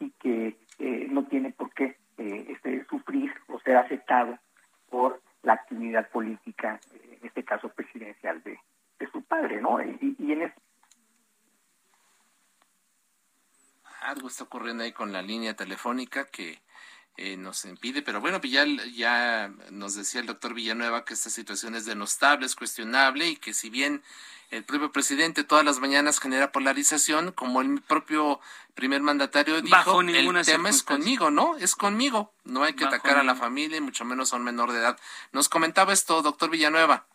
[0.00, 4.38] y que eh, no tiene por qué eh, este, sufrir o ser aceptado
[4.88, 8.58] por la actividad política, en este caso presidencial de,
[8.98, 9.80] de su padre, ¿no?
[9.80, 10.60] Y, y en este
[14.02, 16.60] algo está ocurriendo ahí con la línea telefónica que
[17.18, 21.30] eh, nos impide, pero bueno, pues ya, ya nos decía el doctor Villanueva que esta
[21.30, 24.02] situación es denostable, es cuestionable y que si bien
[24.50, 28.40] el propio presidente todas las mañanas genera polarización, como el propio
[28.74, 31.56] primer mandatario dijo, el tema es conmigo, ¿no?
[31.56, 34.72] Es conmigo, no hay que atacar a la familia y mucho menos a un menor
[34.72, 34.98] de edad.
[35.32, 37.06] Nos comentaba esto, doctor Villanueva.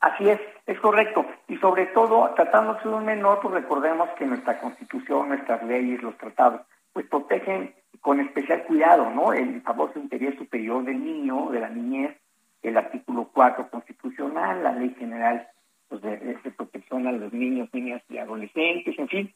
[0.00, 1.26] Así es, es correcto.
[1.48, 6.16] Y sobre todo, tratándose de un menor, pues recordemos que nuestra constitución, nuestras leyes, los
[6.18, 6.60] tratados,
[6.94, 9.32] pues protegen con especial cuidado, ¿no?
[9.32, 12.16] El famoso interés superior del niño, de la niñez,
[12.62, 15.46] el artículo 4 constitucional, la ley general
[15.88, 19.34] pues, de, protección a los niños, niñas y adolescentes, en fin,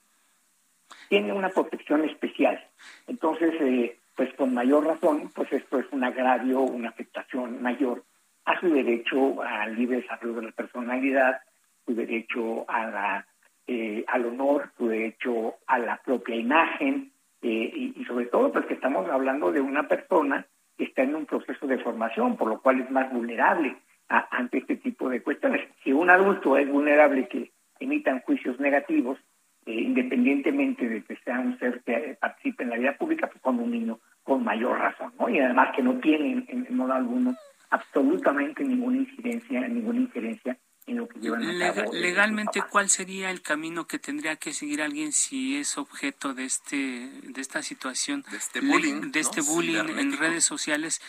[1.09, 2.65] tiene una protección especial.
[3.07, 8.05] Entonces, eh, pues con mayor razón, pues esto es un agravio, una afectación mayor
[8.45, 11.41] a su derecho al libre desarrollo de la personalidad,
[11.85, 13.27] su derecho a la,
[13.67, 17.13] eh, al honor, su derecho a la propia imagen
[17.43, 20.47] eh, y, sobre todo pues que estamos hablando de una persona
[20.77, 23.77] que está en un proceso de formación, por lo cual es más vulnerable
[24.09, 25.69] ante este tipo de cuestiones.
[25.85, 29.19] Si un adulto es vulnerable que emitan juicios negativos,
[29.67, 33.59] eh, independientemente de que sea un ser que participe en la vida pública, pues con
[33.61, 35.29] un niño con mayor razón, ¿no?
[35.29, 37.35] Y además que no tiene en modo alguno
[37.71, 40.57] absolutamente ninguna incidencia, ninguna injerencia
[40.89, 41.93] en lo que llevan a cabo.
[41.93, 46.77] Legalmente, ¿cuál sería el camino que tendría que seguir alguien si es objeto de este
[47.23, 51.01] de esta situación de este bullying, de este bullying en redes sociales?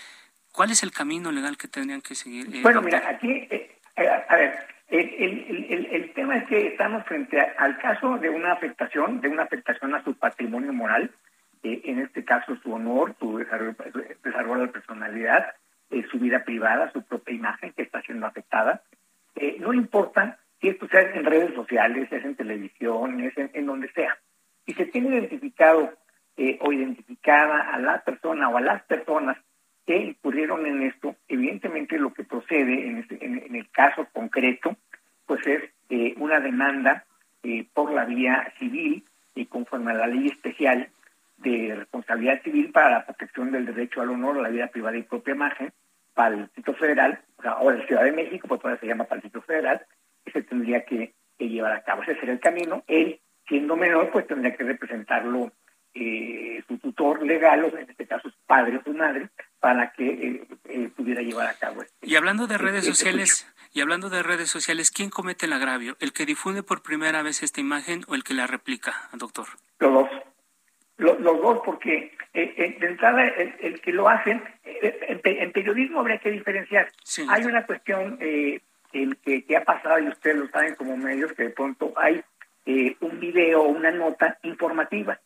[0.51, 2.47] ¿Cuál es el camino legal que tendrían que seguir?
[2.53, 7.05] Eh, bueno, mira, aquí, eh, eh, a ver, el, el, el, tema es que estamos
[7.05, 11.11] frente al caso de una afectación, de una afectación a su patrimonio moral,
[11.63, 13.75] en este caso su honor, su desarrollo,
[14.23, 15.55] desarrollo de la personalidad,
[15.91, 18.83] eh, su vida privada, su propia imagen que está siendo afectada.
[19.39, 23.89] Eh, no importa si esto sea en redes sociales, es en televisión, es en, donde
[23.93, 24.17] sea.
[24.65, 25.93] Si se tiene identificado
[26.35, 29.37] eh, o identificada a la persona o a las personas
[29.85, 34.75] que incurrieron en esto, evidentemente lo que procede en, este, en, el caso concreto,
[35.25, 35.63] pues es
[36.17, 37.05] una demanda
[37.73, 39.03] por la vía civil
[39.35, 40.89] y conforme a la ley especial
[41.37, 45.33] de responsabilidad civil para la protección del derecho al honor, la vida privada y propia
[45.33, 45.71] imagen,
[46.13, 49.05] para el Distrito Federal, o sea, o la Ciudad de México, pues todavía se llama
[49.05, 49.85] para el Distrito Federal,
[50.25, 52.03] que se tendría que, llevar a cabo.
[52.03, 52.83] Ese sería el camino.
[52.87, 55.53] Él, siendo menor, pues tendría que representarlo
[55.93, 60.05] eh, su tutor legal, o en este caso su padre o su madre, para que
[60.05, 62.05] eh, eh, pudiera llevar a cabo este.
[62.05, 65.95] Y hablando de redes este sociales, y hablando de redes sociales, ¿quién comete el agravio?
[65.99, 69.47] ¿El que difunde por primera vez esta imagen o el que la replica, doctor?
[69.79, 70.09] Los dos
[70.99, 76.19] los, dos, porque eh, eh, de entrada el, que lo hacen, eh, en, periodismo habría
[76.19, 76.91] que diferenciar.
[77.29, 78.59] Hay una cuestión eh,
[78.91, 82.21] que, que, ha pasado, y ustedes lo saben como medios, que de pronto hay
[82.99, 85.19] un video o una nota informativa,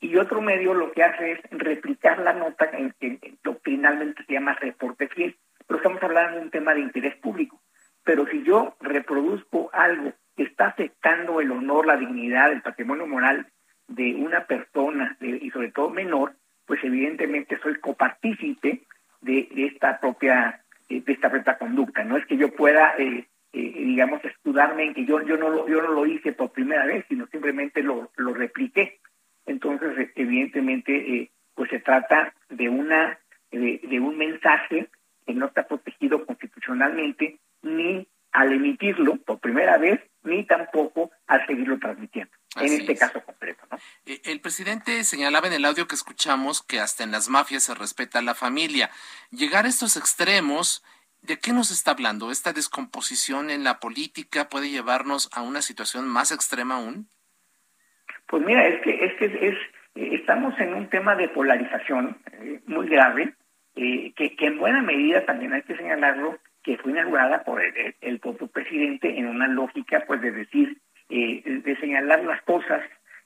[0.00, 4.54] y otro medio lo que hace es replicar la nota en que doctrinalmente se llama
[4.54, 7.60] reporte fiel, pero estamos hablando de un tema de interés público.
[8.02, 13.46] Pero si yo reproduzco algo que está afectando el honor, la dignidad, el patrimonio moral
[13.90, 18.82] de una persona y sobre todo menor, pues evidentemente soy copartícipe
[19.20, 22.04] de, esta propia de esta propia conducta.
[22.04, 25.68] No es que yo pueda, eh, eh, digamos, escudarme en que yo yo no lo,
[25.68, 29.00] yo no lo hice por primera vez, sino simplemente lo, lo repliqué.
[29.46, 33.18] Entonces, eh, evidentemente, pues se trata de una
[33.50, 34.88] de un mensaje
[35.26, 41.80] que no está protegido constitucionalmente ni al emitirlo por primera vez, ni tampoco al seguirlo
[41.80, 43.64] transmitiendo en este caso concreto.
[43.70, 43.78] ¿no?
[44.06, 47.74] Eh, el presidente señalaba en el audio que escuchamos que hasta en las mafias se
[47.74, 48.90] respeta a la familia.
[49.30, 50.84] Llegar a estos extremos,
[51.22, 52.30] ¿de qué nos está hablando?
[52.30, 57.08] ¿Esta descomposición en la política puede llevarnos a una situación más extrema aún?
[58.26, 59.54] Pues mira, es que, es que es,
[59.94, 63.34] eh, estamos en un tema de polarización eh, muy grave,
[63.74, 68.18] que, que, en buena medida también hay que señalarlo, que fue inaugurada por el, el
[68.18, 70.76] propio presidente en una lógica pues de decir
[71.10, 72.82] eh, de señalar las cosas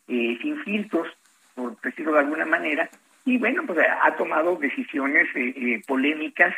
[0.09, 1.09] eh, sin filtros,
[1.55, 2.89] por decirlo de alguna manera,
[3.25, 6.55] y bueno, pues ha tomado decisiones eh, polémicas,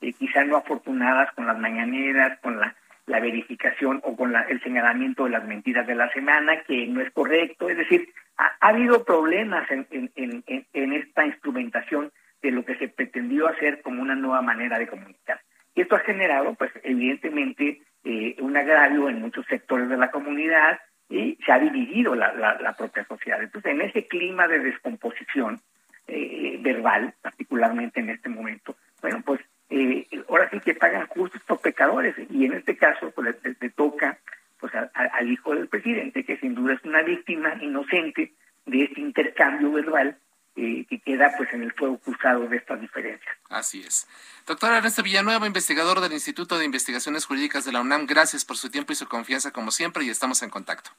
[0.00, 2.74] quizá no afortunadas con las mañaneras, con la
[3.08, 7.10] la verificación o con el señalamiento de las mentiras de la semana, que no es
[7.12, 7.68] correcto.
[7.68, 12.12] Es decir, ha, habido problemas en, en, en, esta instrumentación
[12.42, 15.40] de lo que se pretendió hacer como una nueva manera de comunicar.
[15.74, 20.78] Y esto ha generado, pues, evidentemente, eh, un agravio en muchos sectores de la comunidad
[21.08, 23.42] y se ha dividido la, la, propia sociedad.
[23.42, 25.60] Entonces, en ese clima de descomposición
[26.06, 29.40] eh, verbal, particularmente en este momento, bueno, pues
[29.70, 34.18] eh, ahora sí que pagan justos por pecadores y en este caso pues le, toca
[34.58, 38.32] pues al hijo del presidente que sin duda es una víctima inocente
[38.64, 40.16] de este intercambio verbal
[40.60, 43.36] eh, que queda pues en el fuego cruzado de estas diferencias.
[43.48, 44.08] Así es.
[44.44, 48.68] Doctor Ernesto Villanueva, investigador del Instituto de Investigaciones Jurídicas de la UNAM, gracias por su
[48.68, 50.90] tiempo y su confianza como siempre y estamos en contacto.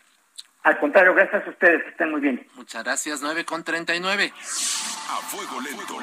[0.64, 2.48] Al contrario, gracias a ustedes, que estén muy bien.
[2.56, 4.32] Muchas gracias, 9 con 39.
[4.34, 5.98] A fuego lento.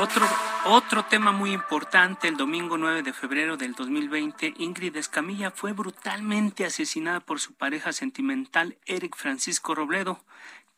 [0.00, 0.26] Otro,
[0.64, 6.64] otro tema muy importante, el domingo 9 de febrero del 2020, Ingrid Escamilla fue brutalmente
[6.64, 10.18] asesinada por su pareja sentimental, Eric Francisco Robledo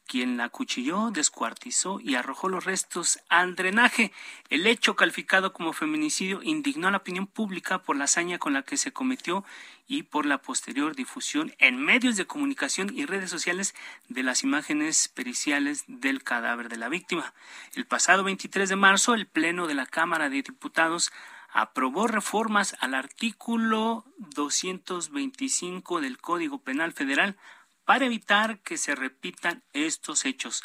[0.06, 4.12] quien la acuchilló, descuartizó y arrojó los restos al drenaje.
[4.50, 8.62] El hecho calificado como feminicidio indignó a la opinión pública por la hazaña con la
[8.62, 9.44] que se cometió
[9.86, 13.74] y por la posterior difusión en medios de comunicación y redes sociales
[14.08, 17.34] de las imágenes periciales del cadáver de la víctima.
[17.74, 21.12] El pasado 23 de marzo, el Pleno de la Cámara de Diputados
[21.52, 27.36] aprobó reformas al artículo 225 del Código Penal Federal
[27.84, 30.62] para evitar que se repitan estos hechos,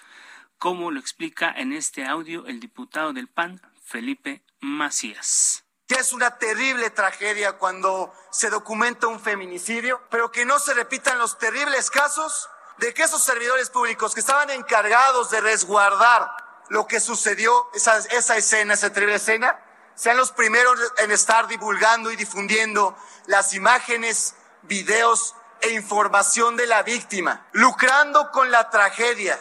[0.57, 5.63] como lo explica en este audio el diputado del PAN, Felipe Macías.
[5.87, 11.17] Que es una terrible tragedia cuando se documenta un feminicidio, pero que no se repitan
[11.17, 16.29] los terribles casos de que esos servidores públicos que estaban encargados de resguardar
[16.69, 19.59] lo que sucedió, esa, esa escena, esa terrible escena,
[19.95, 22.95] sean los primeros en estar divulgando y difundiendo
[23.25, 29.39] las imágenes, videos e información de la víctima, lucrando con la tragedia.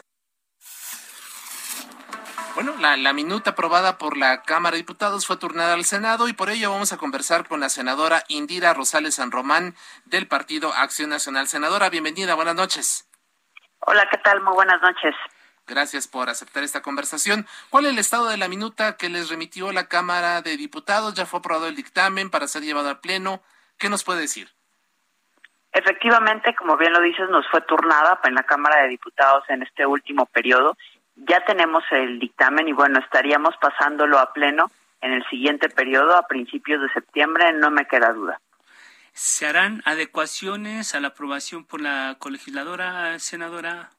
[2.55, 6.51] Bueno, la, minuta aprobada por la Cámara de Diputados fue turnada al Senado y por
[6.51, 11.47] ello vamos a conversar con la senadora Indira Rosales San Román del Partido Acción Nacional.
[11.47, 13.09] Senadora, bienvenida, buenas noches.
[13.79, 14.41] Hola, ¿qué tal?
[14.41, 15.15] Muy buenas noches.
[15.69, 17.47] Gracias por aceptar esta conversación.
[17.71, 21.15] ¿Cuál es el estado de la minuta que les remitió la Cámara de Diputados?
[21.15, 23.41] ¿Ya fue aprobado el dictamen para ser llevado al Pleno?
[23.79, 24.58] ¿Qué nos puede decir?
[25.79, 29.87] Efectivamente, como bien lo dices, nos fue turnada en la Cámara de Diputados en este
[29.87, 30.77] último periodo.
[31.15, 36.27] Ya tenemos el dictamen y bueno, estaríamos pasándolo a pleno en el siguiente periodo, a
[36.27, 38.41] principios de septiembre, no me queda duda.
[39.13, 43.91] ¿Se harán adecuaciones a la aprobación por la colegisladora, senadora?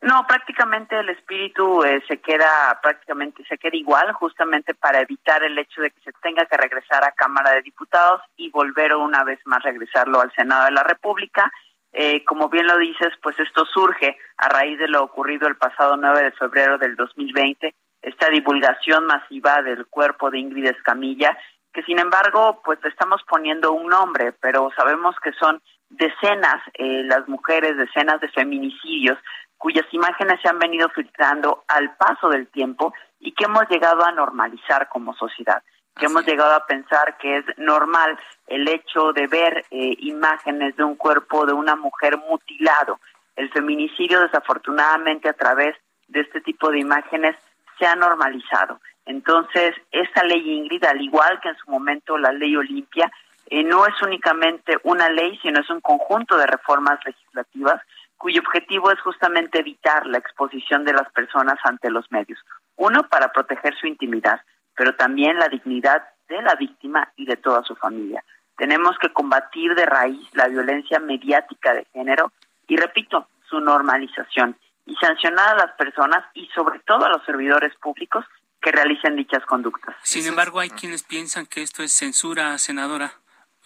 [0.00, 5.58] No, prácticamente el espíritu eh, se queda prácticamente se queda igual, justamente para evitar el
[5.58, 9.40] hecho de que se tenga que regresar a Cámara de Diputados y volver una vez
[9.44, 11.50] más regresarlo al Senado de la República.
[11.92, 15.96] Eh, como bien lo dices, pues esto surge a raíz de lo ocurrido el pasado
[15.96, 21.36] 9 de febrero del 2020, esta divulgación masiva del cuerpo de Ingrid Escamilla,
[21.72, 27.02] que sin embargo, pues le estamos poniendo un nombre, pero sabemos que son decenas eh,
[27.04, 29.18] las mujeres, decenas de feminicidios
[29.58, 34.12] cuyas imágenes se han venido filtrando al paso del tiempo y que hemos llegado a
[34.12, 35.62] normalizar como sociedad,
[35.96, 40.84] que hemos llegado a pensar que es normal el hecho de ver eh, imágenes de
[40.84, 43.00] un cuerpo de una mujer mutilado.
[43.34, 47.36] El feminicidio desafortunadamente a través de este tipo de imágenes
[47.78, 48.80] se ha normalizado.
[49.06, 53.10] Entonces, esta ley Ingrid, al igual que en su momento la ley Olimpia,
[53.50, 57.80] eh, no es únicamente una ley, sino es un conjunto de reformas legislativas
[58.18, 62.38] cuyo objetivo es justamente evitar la exposición de las personas ante los medios.
[62.76, 64.42] Uno, para proteger su intimidad,
[64.76, 68.22] pero también la dignidad de la víctima y de toda su familia.
[68.56, 72.32] Tenemos que combatir de raíz la violencia mediática de género
[72.66, 77.74] y, repito, su normalización y sancionar a las personas y sobre todo a los servidores
[77.76, 78.24] públicos
[78.60, 79.94] que realicen dichas conductas.
[80.02, 83.12] Sin embargo, hay quienes piensan que esto es censura, senadora,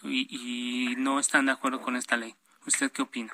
[0.03, 0.27] y,
[0.93, 2.35] y no están de acuerdo con esta ley.
[2.67, 3.33] ¿Usted qué opina?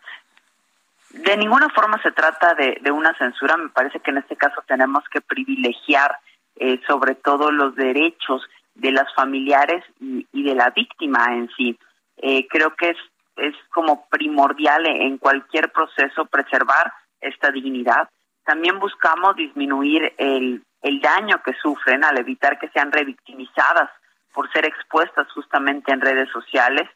[1.10, 3.56] De ninguna forma se trata de, una censura.
[3.56, 6.16] Me parece que en este caso tenemos que privilegiar
[6.56, 8.42] eh, sobre todo los derechos
[8.74, 11.78] de las familiares y, de la víctima en sí.
[12.18, 12.96] Eh, creo que es,
[13.36, 18.08] es como primordial en cualquier proceso preservar esta dignidad.
[18.44, 23.90] También buscamos disminuir el, el daño que sufren al evitar que sean revictimizadas
[24.32, 26.88] por ser expuestas justamente en redes sociales.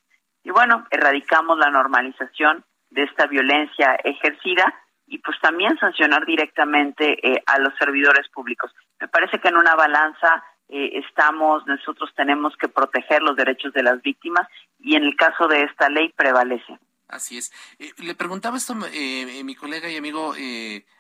[0.45, 4.75] Y bueno, erradicamos la normalización de esta violencia ejercida
[5.07, 8.71] y pues también sancionar directamente eh, a los servidores públicos.
[9.01, 13.83] Me parece que en una balanza eh, estamos, nosotros tenemos que proteger los derechos de
[13.83, 16.79] las víctimas y en el caso de esta ley prevalece.
[17.09, 17.53] Así es.
[17.79, 20.35] Eh, le preguntaba esto eh, mi colega y amigo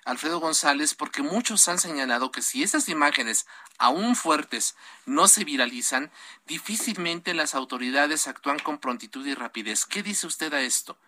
[0.04, 3.46] Alfredo González, porque muchos han señalado que si esas imágenes,
[3.78, 4.76] aún fuertes,
[5.06, 6.10] no se viralizan,
[6.44, 9.86] difícilmente las autoridades actúan con prontitud y rapidez.
[9.86, 10.98] ¿Qué dice usted a esto?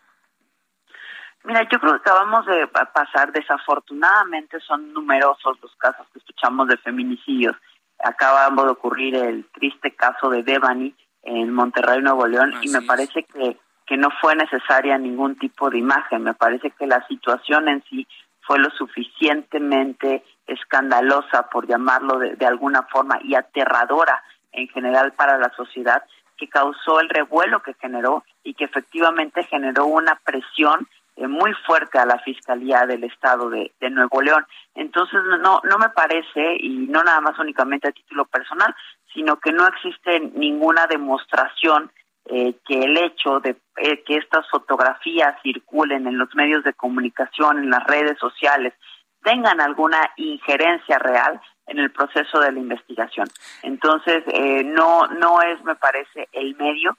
[1.45, 6.79] Mira, yo creo que acabamos de pasar, desafortunadamente son numerosos los casos que escuchamos de
[6.79, 7.55] feminicidios.
[8.03, 13.25] Acabamos de ocurrir el triste caso de Devani en Monterrey, Nuevo León, y me parece
[13.25, 16.23] que, que no fue necesaria ningún tipo de imagen.
[16.23, 18.07] Me parece que la situación en sí
[18.41, 24.23] fue lo suficientemente escandalosa, por llamarlo de, de alguna forma, y aterradora
[24.53, 26.05] en general para la sociedad,
[26.39, 31.99] que causó el revuelo que generó y que efectivamente generó una presión eh, muy fuerte
[31.99, 34.45] a la Fiscalía del Estado de, Nuevo León.
[34.75, 38.75] Entonces, no, no me parece, y no nada más únicamente a título personal,
[39.13, 41.93] sino que no existe ninguna demostración
[42.25, 47.59] eh, que el hecho de eh, que estas fotografías circulen en los medios de comunicación,
[47.59, 48.73] en las redes sociales,
[49.23, 53.29] tengan alguna injerencia real en el proceso de la investigación.
[53.63, 54.23] Entonces,
[54.67, 56.95] no, no es, me parece, el medio.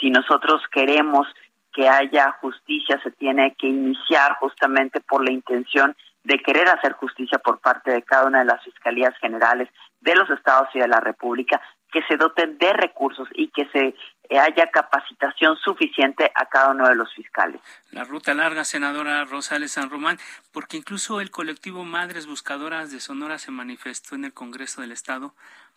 [0.00, 1.26] si nosotros queremos
[1.74, 7.38] que haya justicia se tiene que iniciar justamente por la intención de querer hacer justicia
[7.38, 9.68] por parte de cada una de las fiscalías generales
[10.00, 11.60] de los estados y de la República,
[11.92, 13.94] que se doten de recursos y que se
[14.36, 17.60] haya capacitación suficiente a cada uno de los fiscales.
[17.90, 20.18] La ruta larga, senadora Rosales San Román,
[20.52, 25.34] porque incluso el colectivo Madres Buscadoras de Sonora se manifestó en el Congreso del Estado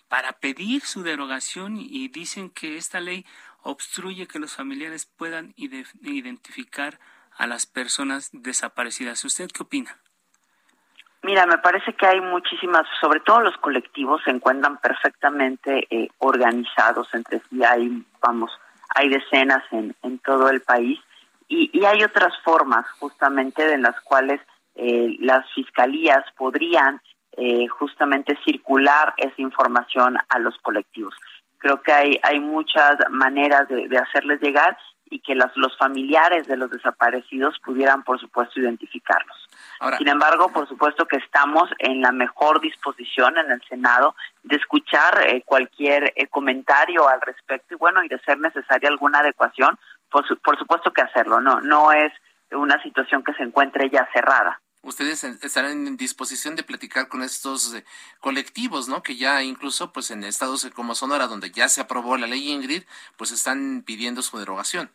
[0.07, 3.25] para pedir su derogación y dicen que esta ley
[3.67, 6.99] obstruye que los familiares puedan identificar
[7.37, 9.23] a las personas desaparecidas.
[9.25, 9.97] ¿Usted qué opina?
[11.23, 17.07] Mira, me parece que hay muchísimas, sobre todo los colectivos se encuentran perfectamente eh, organizados
[17.13, 17.63] entre sí.
[17.63, 18.51] Hay, vamos,
[18.95, 20.99] hay decenas en, en todo el país
[21.49, 24.39] y, y, hay otras formas justamente de las cuales
[24.75, 27.01] eh, las fiscalías podrían
[27.39, 31.13] eh, justamente circular esa información a los colectivos.
[31.57, 34.77] Creo que hay, hay muchas maneras de, hacerles llegar
[35.09, 39.49] y que las, los familiares de los desaparecidos pudieran, por supuesto, identificarlos.
[39.97, 45.25] Sin embargo, por supuesto que estamos en la mejor disposición en el Senado de escuchar
[45.27, 49.77] eh, cualquier eh, comentario al respecto y bueno, y de ser necesaria alguna adecuación,
[50.11, 51.39] por, por supuesto que hacerlo.
[51.39, 52.11] No, no es
[52.51, 57.73] una situación que se encuentre ya cerrada ustedes estarán en disposición de platicar con estos
[57.73, 57.83] eh,
[58.19, 59.03] colectivos, ¿no?
[59.03, 62.83] Que ya incluso, pues en estados como Sonora, donde ya se aprobó la ley Ingrid,
[63.17, 64.89] pues están pidiendo su derogación.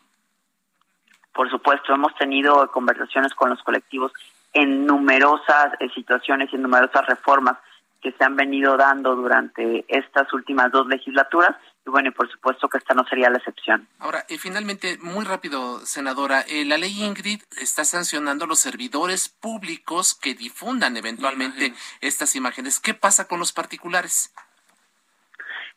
[1.34, 4.12] Por supuesto, hemos tenido conversaciones con los colectivos
[4.52, 7.58] en numerosas eh, situaciones y en numerosas reformas
[8.00, 12.68] que se han venido dando durante estas últimas dos legislaturas y bueno, y por supuesto
[12.68, 13.88] que esta no sería la excepción.
[13.98, 19.28] Ahora, y finalmente, muy rápido, senadora, eh, la ley Ingrid está sancionando a los servidores
[19.28, 22.78] públicos que difundan eventualmente estas imágenes.
[22.78, 24.32] ¿Qué pasa con los particulares?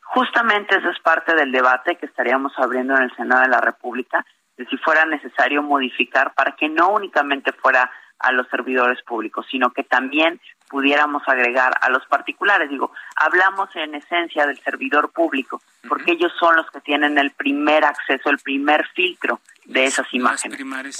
[0.02, 4.24] Justamente eso es parte del debate que estaríamos abriendo en el Senado de la República,
[4.56, 9.70] de si fuera necesario modificar para que no únicamente fuera a los servidores públicos, sino
[9.72, 12.68] que también pudiéramos agregar a los particulares.
[12.70, 17.84] Digo, hablamos en esencia del servidor público, porque ellos son los que tienen el primer
[17.84, 20.58] acceso, el primer filtro de esas imágenes.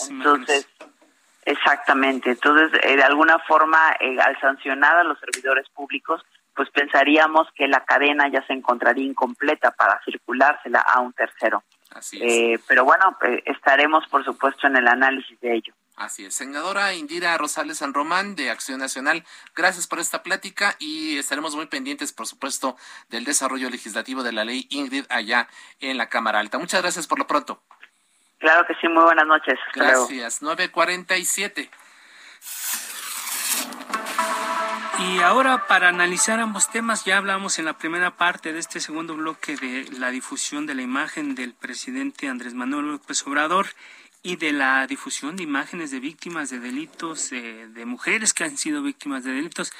[0.08, 0.68] Entonces,
[1.44, 2.30] exactamente.
[2.30, 6.22] Entonces, eh, de alguna forma, eh, al sancionar a los servidores públicos,
[6.54, 11.62] pues pensaríamos que la cadena ya se encontraría incompleta para circulársela a un tercero.
[12.12, 15.74] Eh, pero bueno, estaremos, por supuesto, en el análisis de ello.
[15.96, 16.34] Así es.
[16.34, 19.24] Senadora Indira Rosales San Román de Acción Nacional,
[19.54, 22.76] gracias por esta plática y estaremos muy pendientes, por supuesto,
[23.08, 25.48] del desarrollo legislativo de la ley Ingrid allá
[25.80, 26.58] en la Cámara Alta.
[26.58, 27.62] Muchas gracias por lo pronto.
[28.38, 29.58] Claro que sí, muy buenas noches.
[29.72, 30.42] gracias.
[30.42, 31.70] 947.
[34.98, 39.14] Y ahora para analizar ambos temas, ya hablamos en la primera parte de este segundo
[39.14, 43.66] bloque de la difusión de la imagen del presidente Andrés Manuel López Obrador
[44.26, 48.82] y de la difusión de imágenes de víctimas de delitos, de mujeres que han sido
[48.82, 49.72] víctimas de delitos.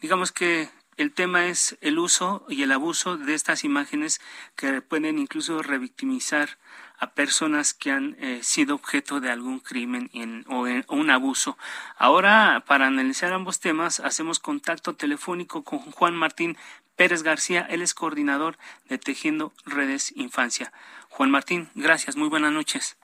[0.00, 4.20] Digamos que el tema es el uso y el abuso de estas imágenes
[4.54, 6.58] que pueden incluso revictimizar
[6.96, 11.58] a personas que han eh, sido objeto de algún crimen o, un abuso.
[11.96, 16.56] Ahora, para analizar ambos temas, hacemos contacto telefónico con Juan Martín
[16.94, 20.72] Pérez García, él es coordinador de Tejiendo Redes Infancia.
[21.08, 22.96] Juan Martín, gracias, muy buenas noches.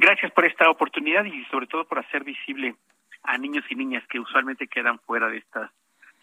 [0.00, 2.74] Gracias por esta oportunidad y sobre todo por hacer visible
[3.22, 5.70] a niños y niñas que usualmente quedan fuera de estas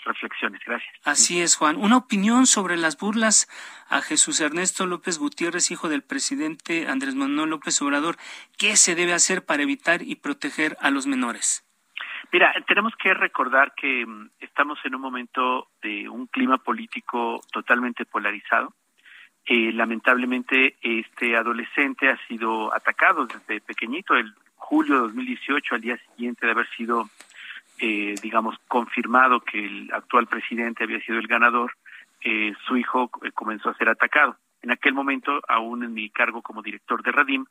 [0.03, 0.59] reflexiones.
[0.65, 0.91] Gracias.
[1.05, 1.75] Así es, Juan.
[1.75, 3.47] Una opinión sobre las burlas
[3.87, 8.15] a Jesús Ernesto López Gutiérrez, hijo del presidente Andrés Manuel López Obrador.
[8.57, 11.63] ¿Qué se debe hacer para evitar y proteger a los menores?
[12.31, 18.05] Mira, tenemos que recordar que mm, estamos en un momento de un clima político totalmente
[18.05, 18.73] polarizado.
[19.49, 25.97] Eh, lamentablemente, este adolescente ha sido atacado desde pequeñito, el julio de 2018, al día
[25.97, 27.09] siguiente de haber sido,
[27.79, 31.71] eh, digamos, confirmado que el actual presidente había sido el ganador,
[32.25, 34.35] eh, su hijo comenzó a ser atacado.
[34.61, 37.45] En aquel momento, aún en mi cargo como director de Radim,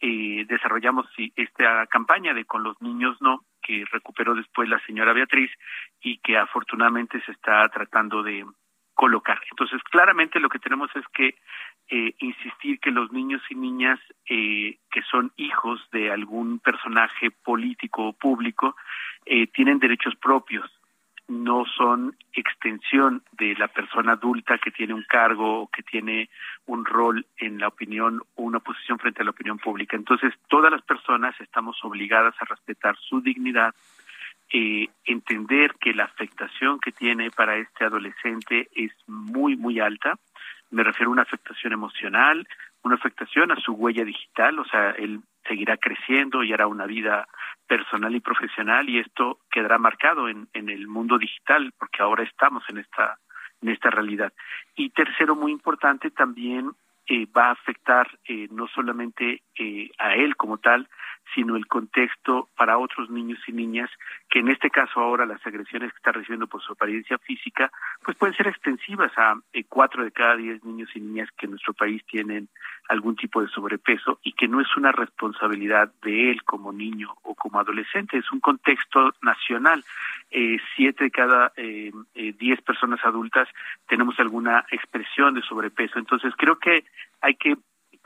[0.00, 5.50] desarrollamos esta campaña de Con los niños no, que recuperó después la señora Beatriz
[6.00, 8.44] y que afortunadamente se está tratando de
[8.94, 9.40] colocar.
[9.50, 11.36] Entonces, claramente lo que tenemos es que
[11.88, 18.08] eh, insistir que los niños y niñas eh, que son hijos de algún personaje político
[18.08, 18.76] o público
[19.26, 20.70] eh, tienen derechos propios,
[21.28, 26.28] no son extensión de la persona adulta que tiene un cargo o que tiene
[26.66, 29.96] un rol en la opinión o una posición frente a la opinión pública.
[29.96, 33.74] Entonces, todas las personas estamos obligadas a respetar su dignidad,
[34.52, 40.18] eh, entender que la afectación que tiene para este adolescente es muy, muy alta.
[40.70, 42.46] Me refiero a una afectación emocional,
[42.82, 47.26] una afectación a su huella digital, o sea, él seguirá creciendo y hará una vida
[47.66, 52.62] personal y profesional y esto quedará marcado en, en el mundo digital porque ahora estamos
[52.68, 53.18] en esta
[53.62, 54.32] en esta realidad.
[54.74, 56.72] Y tercero, muy importante, también
[57.06, 60.88] eh, va a afectar eh, no solamente eh, a él como tal,
[61.34, 63.90] sino el contexto para otros niños y niñas,
[64.32, 67.70] que en este caso ahora las agresiones que está recibiendo por su apariencia física,
[68.02, 71.50] pues pueden ser extensivas a eh, cuatro de cada diez niños y niñas que en
[71.50, 72.48] nuestro país tienen
[72.88, 77.34] algún tipo de sobrepeso y que no es una responsabilidad de él como niño o
[77.34, 79.84] como adolescente, es un contexto nacional.
[80.30, 83.48] Eh, siete de cada eh, eh, diez personas adultas
[83.86, 85.98] tenemos alguna expresión de sobrepeso.
[85.98, 86.86] Entonces creo que
[87.20, 87.58] hay que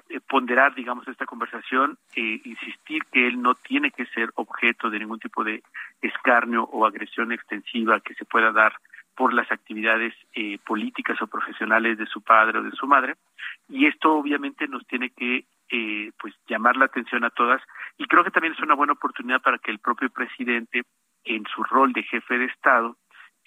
[0.08, 4.98] eh, ponderar, digamos, esta conversación, eh, insistir que él no tiene que ser objeto de
[4.98, 5.62] ningún tipo de
[6.00, 8.74] escarnio o agresión extensiva que se pueda dar
[9.16, 13.14] por las actividades eh, políticas o profesionales de su padre o de su madre.
[13.68, 17.60] Y esto obviamente nos tiene que eh, pues llamar la atención a todas
[17.98, 20.82] y creo que también es una buena oportunidad para que el propio presidente
[21.24, 22.96] en su rol de jefe de Estado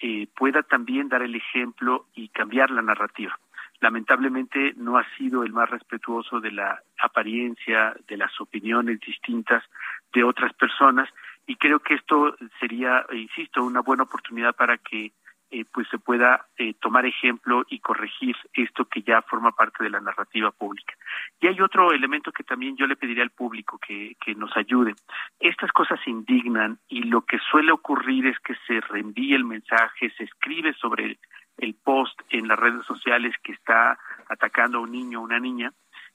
[0.00, 3.38] eh, pueda también dar el ejemplo y cambiar la narrativa
[3.80, 9.64] lamentablemente no ha sido el más respetuoso de la apariencia, de las opiniones distintas
[10.12, 11.08] de otras personas
[11.46, 15.12] y creo que esto sería, insisto, una buena oportunidad para que
[15.52, 19.90] eh, pues se pueda eh, tomar ejemplo y corregir esto que ya forma parte de
[19.90, 20.94] la narrativa pública.
[21.40, 24.94] Y hay otro elemento que también yo le pediría al público que, que nos ayude.
[25.40, 30.22] Estas cosas indignan y lo que suele ocurrir es que se reenvíe el mensaje, se
[30.22, 31.18] escribe sobre
[31.60, 33.98] el post en las redes sociales que está
[34.28, 35.72] atacando a un niño o una niña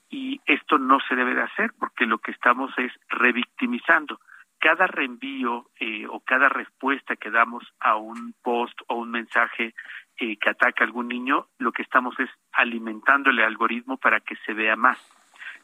[0.09, 4.19] y esto no se debe de hacer porque lo que estamos es revictimizando.
[4.59, 9.73] Cada reenvío eh, o cada respuesta que damos a un post o un mensaje
[10.17, 14.35] eh, que ataca a algún niño, lo que estamos es alimentando el algoritmo para que
[14.45, 14.97] se vea más.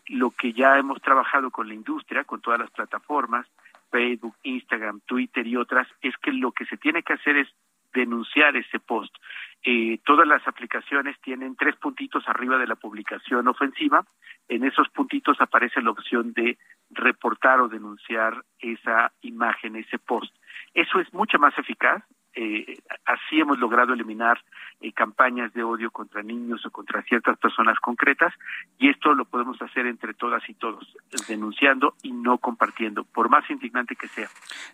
[0.07, 3.47] Lo que ya hemos trabajado con la industria, con todas las plataformas,
[3.89, 7.47] Facebook, Instagram, Twitter y otras, es que lo que se tiene que hacer es
[7.93, 9.15] denunciar ese post.
[9.63, 14.05] Eh, todas las aplicaciones tienen tres puntitos arriba de la publicación ofensiva.
[14.47, 16.57] En esos puntitos aparece la opción de
[16.89, 20.33] reportar o denunciar esa imagen, ese post.
[20.73, 22.03] Eso es mucho más eficaz.
[22.33, 24.41] Eh, así hemos logrado eliminar
[24.79, 28.33] eh, campañas de odio contra niños o contra ciertas personas concretas
[28.79, 30.87] y esto lo podemos hacer entre todas y todos,
[31.27, 34.29] denunciando y no compartiendo, por más indignante que sea.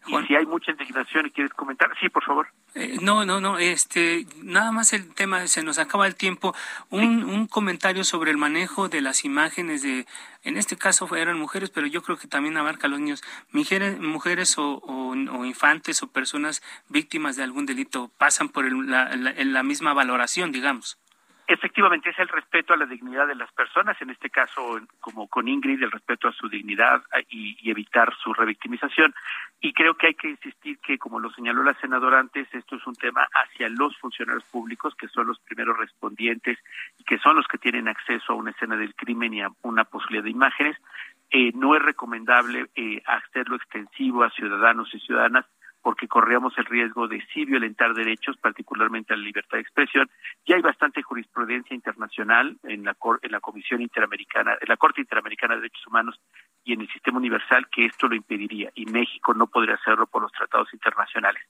[0.06, 2.48] Y si hay mucha indignación y quieres comentar, sí, por favor.
[2.76, 6.54] Eh, no, no, no, este, nada más el tema, se nos acaba el tiempo.
[6.90, 10.06] Un, un comentario sobre el manejo de las imágenes de,
[10.44, 14.00] en este caso eran mujeres, pero yo creo que también abarca a los niños, mujeres,
[14.00, 19.16] mujeres o, o, o infantes o personas víctimas de algún delito pasan por el, la,
[19.16, 21.00] la, la misma valoración, digamos.
[21.50, 25.48] Efectivamente, es el respeto a la dignidad de las personas, en este caso, como con
[25.48, 29.16] Ingrid, el respeto a su dignidad y, evitar su revictimización.
[29.62, 32.86] Y creo que hay que insistir que, como lo señaló la senadora antes, esto es
[32.86, 36.60] un tema hacia los funcionarios públicos, que son los primeros respondientes
[37.00, 39.86] y que son los que tienen acceso a una escena del crimen y a una
[39.86, 40.76] posibilidad de imágenes.
[41.30, 45.46] Eh, no es recomendable eh, hacerlo extensivo a ciudadanos y ciudadanas
[45.82, 50.10] porque corríamos el riesgo de sí violentar derechos, particularmente la libertad de expresión.
[50.46, 55.56] Ya hay bastante jurisprudencia internacional en la, en la Comisión Interamericana, en la Corte Interamericana
[55.56, 56.20] de Derechos Humanos
[56.64, 60.22] y en el sistema universal que esto lo impediría y México no podría hacerlo por
[60.22, 61.42] los tratados internacionales.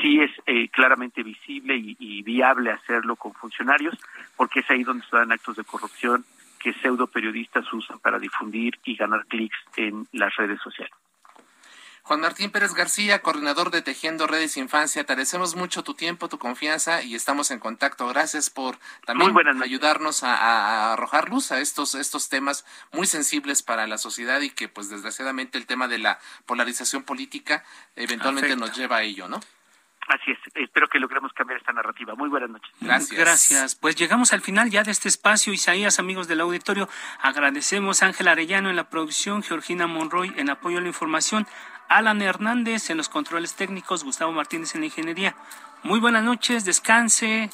[0.00, 3.96] Sí es eh, claramente visible y, y viable hacerlo con funcionarios
[4.36, 6.24] porque es ahí donde se dan actos de corrupción
[6.58, 10.92] que pseudo periodistas usan para difundir y ganar clics en las redes sociales.
[12.06, 16.38] Juan Martín Pérez García, coordinador de Tejiendo Redes Infancia, te agradecemos mucho tu tiempo, tu
[16.38, 18.06] confianza y estamos en contacto.
[18.06, 23.98] Gracias por también ayudarnos a, arrojar luz a estos, estos temas muy sensibles para la
[23.98, 27.64] sociedad y que pues desgraciadamente el tema de la polarización política
[27.96, 29.40] eventualmente nos lleva a ello, ¿no?
[30.06, 32.14] Así es, espero que logremos cambiar esta narrativa.
[32.14, 32.70] Muy buenas noches.
[32.80, 33.18] Gracias.
[33.18, 33.74] Gracias.
[33.74, 35.52] Pues llegamos al final ya de este espacio.
[35.52, 36.88] Isaías, amigos del auditorio,
[37.20, 41.48] agradecemos a Ángel Arellano en la producción, Georgina Monroy en apoyo a la información,
[41.88, 45.36] Alan Hernández en los controles técnicos, Gustavo Martínez en la ingeniería.
[45.82, 47.50] Muy buenas noches, descanse.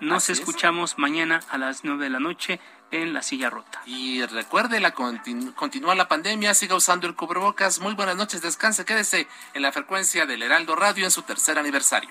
[0.00, 2.60] Nos escuchamos mañana a las nueve de la noche
[2.90, 3.82] en la silla rota.
[3.86, 7.80] Y recuerde, la continúa la pandemia, siga usando el cubrebocas.
[7.80, 12.10] Muy buenas noches, descanse, quédese en la frecuencia del Heraldo Radio en su tercer aniversario.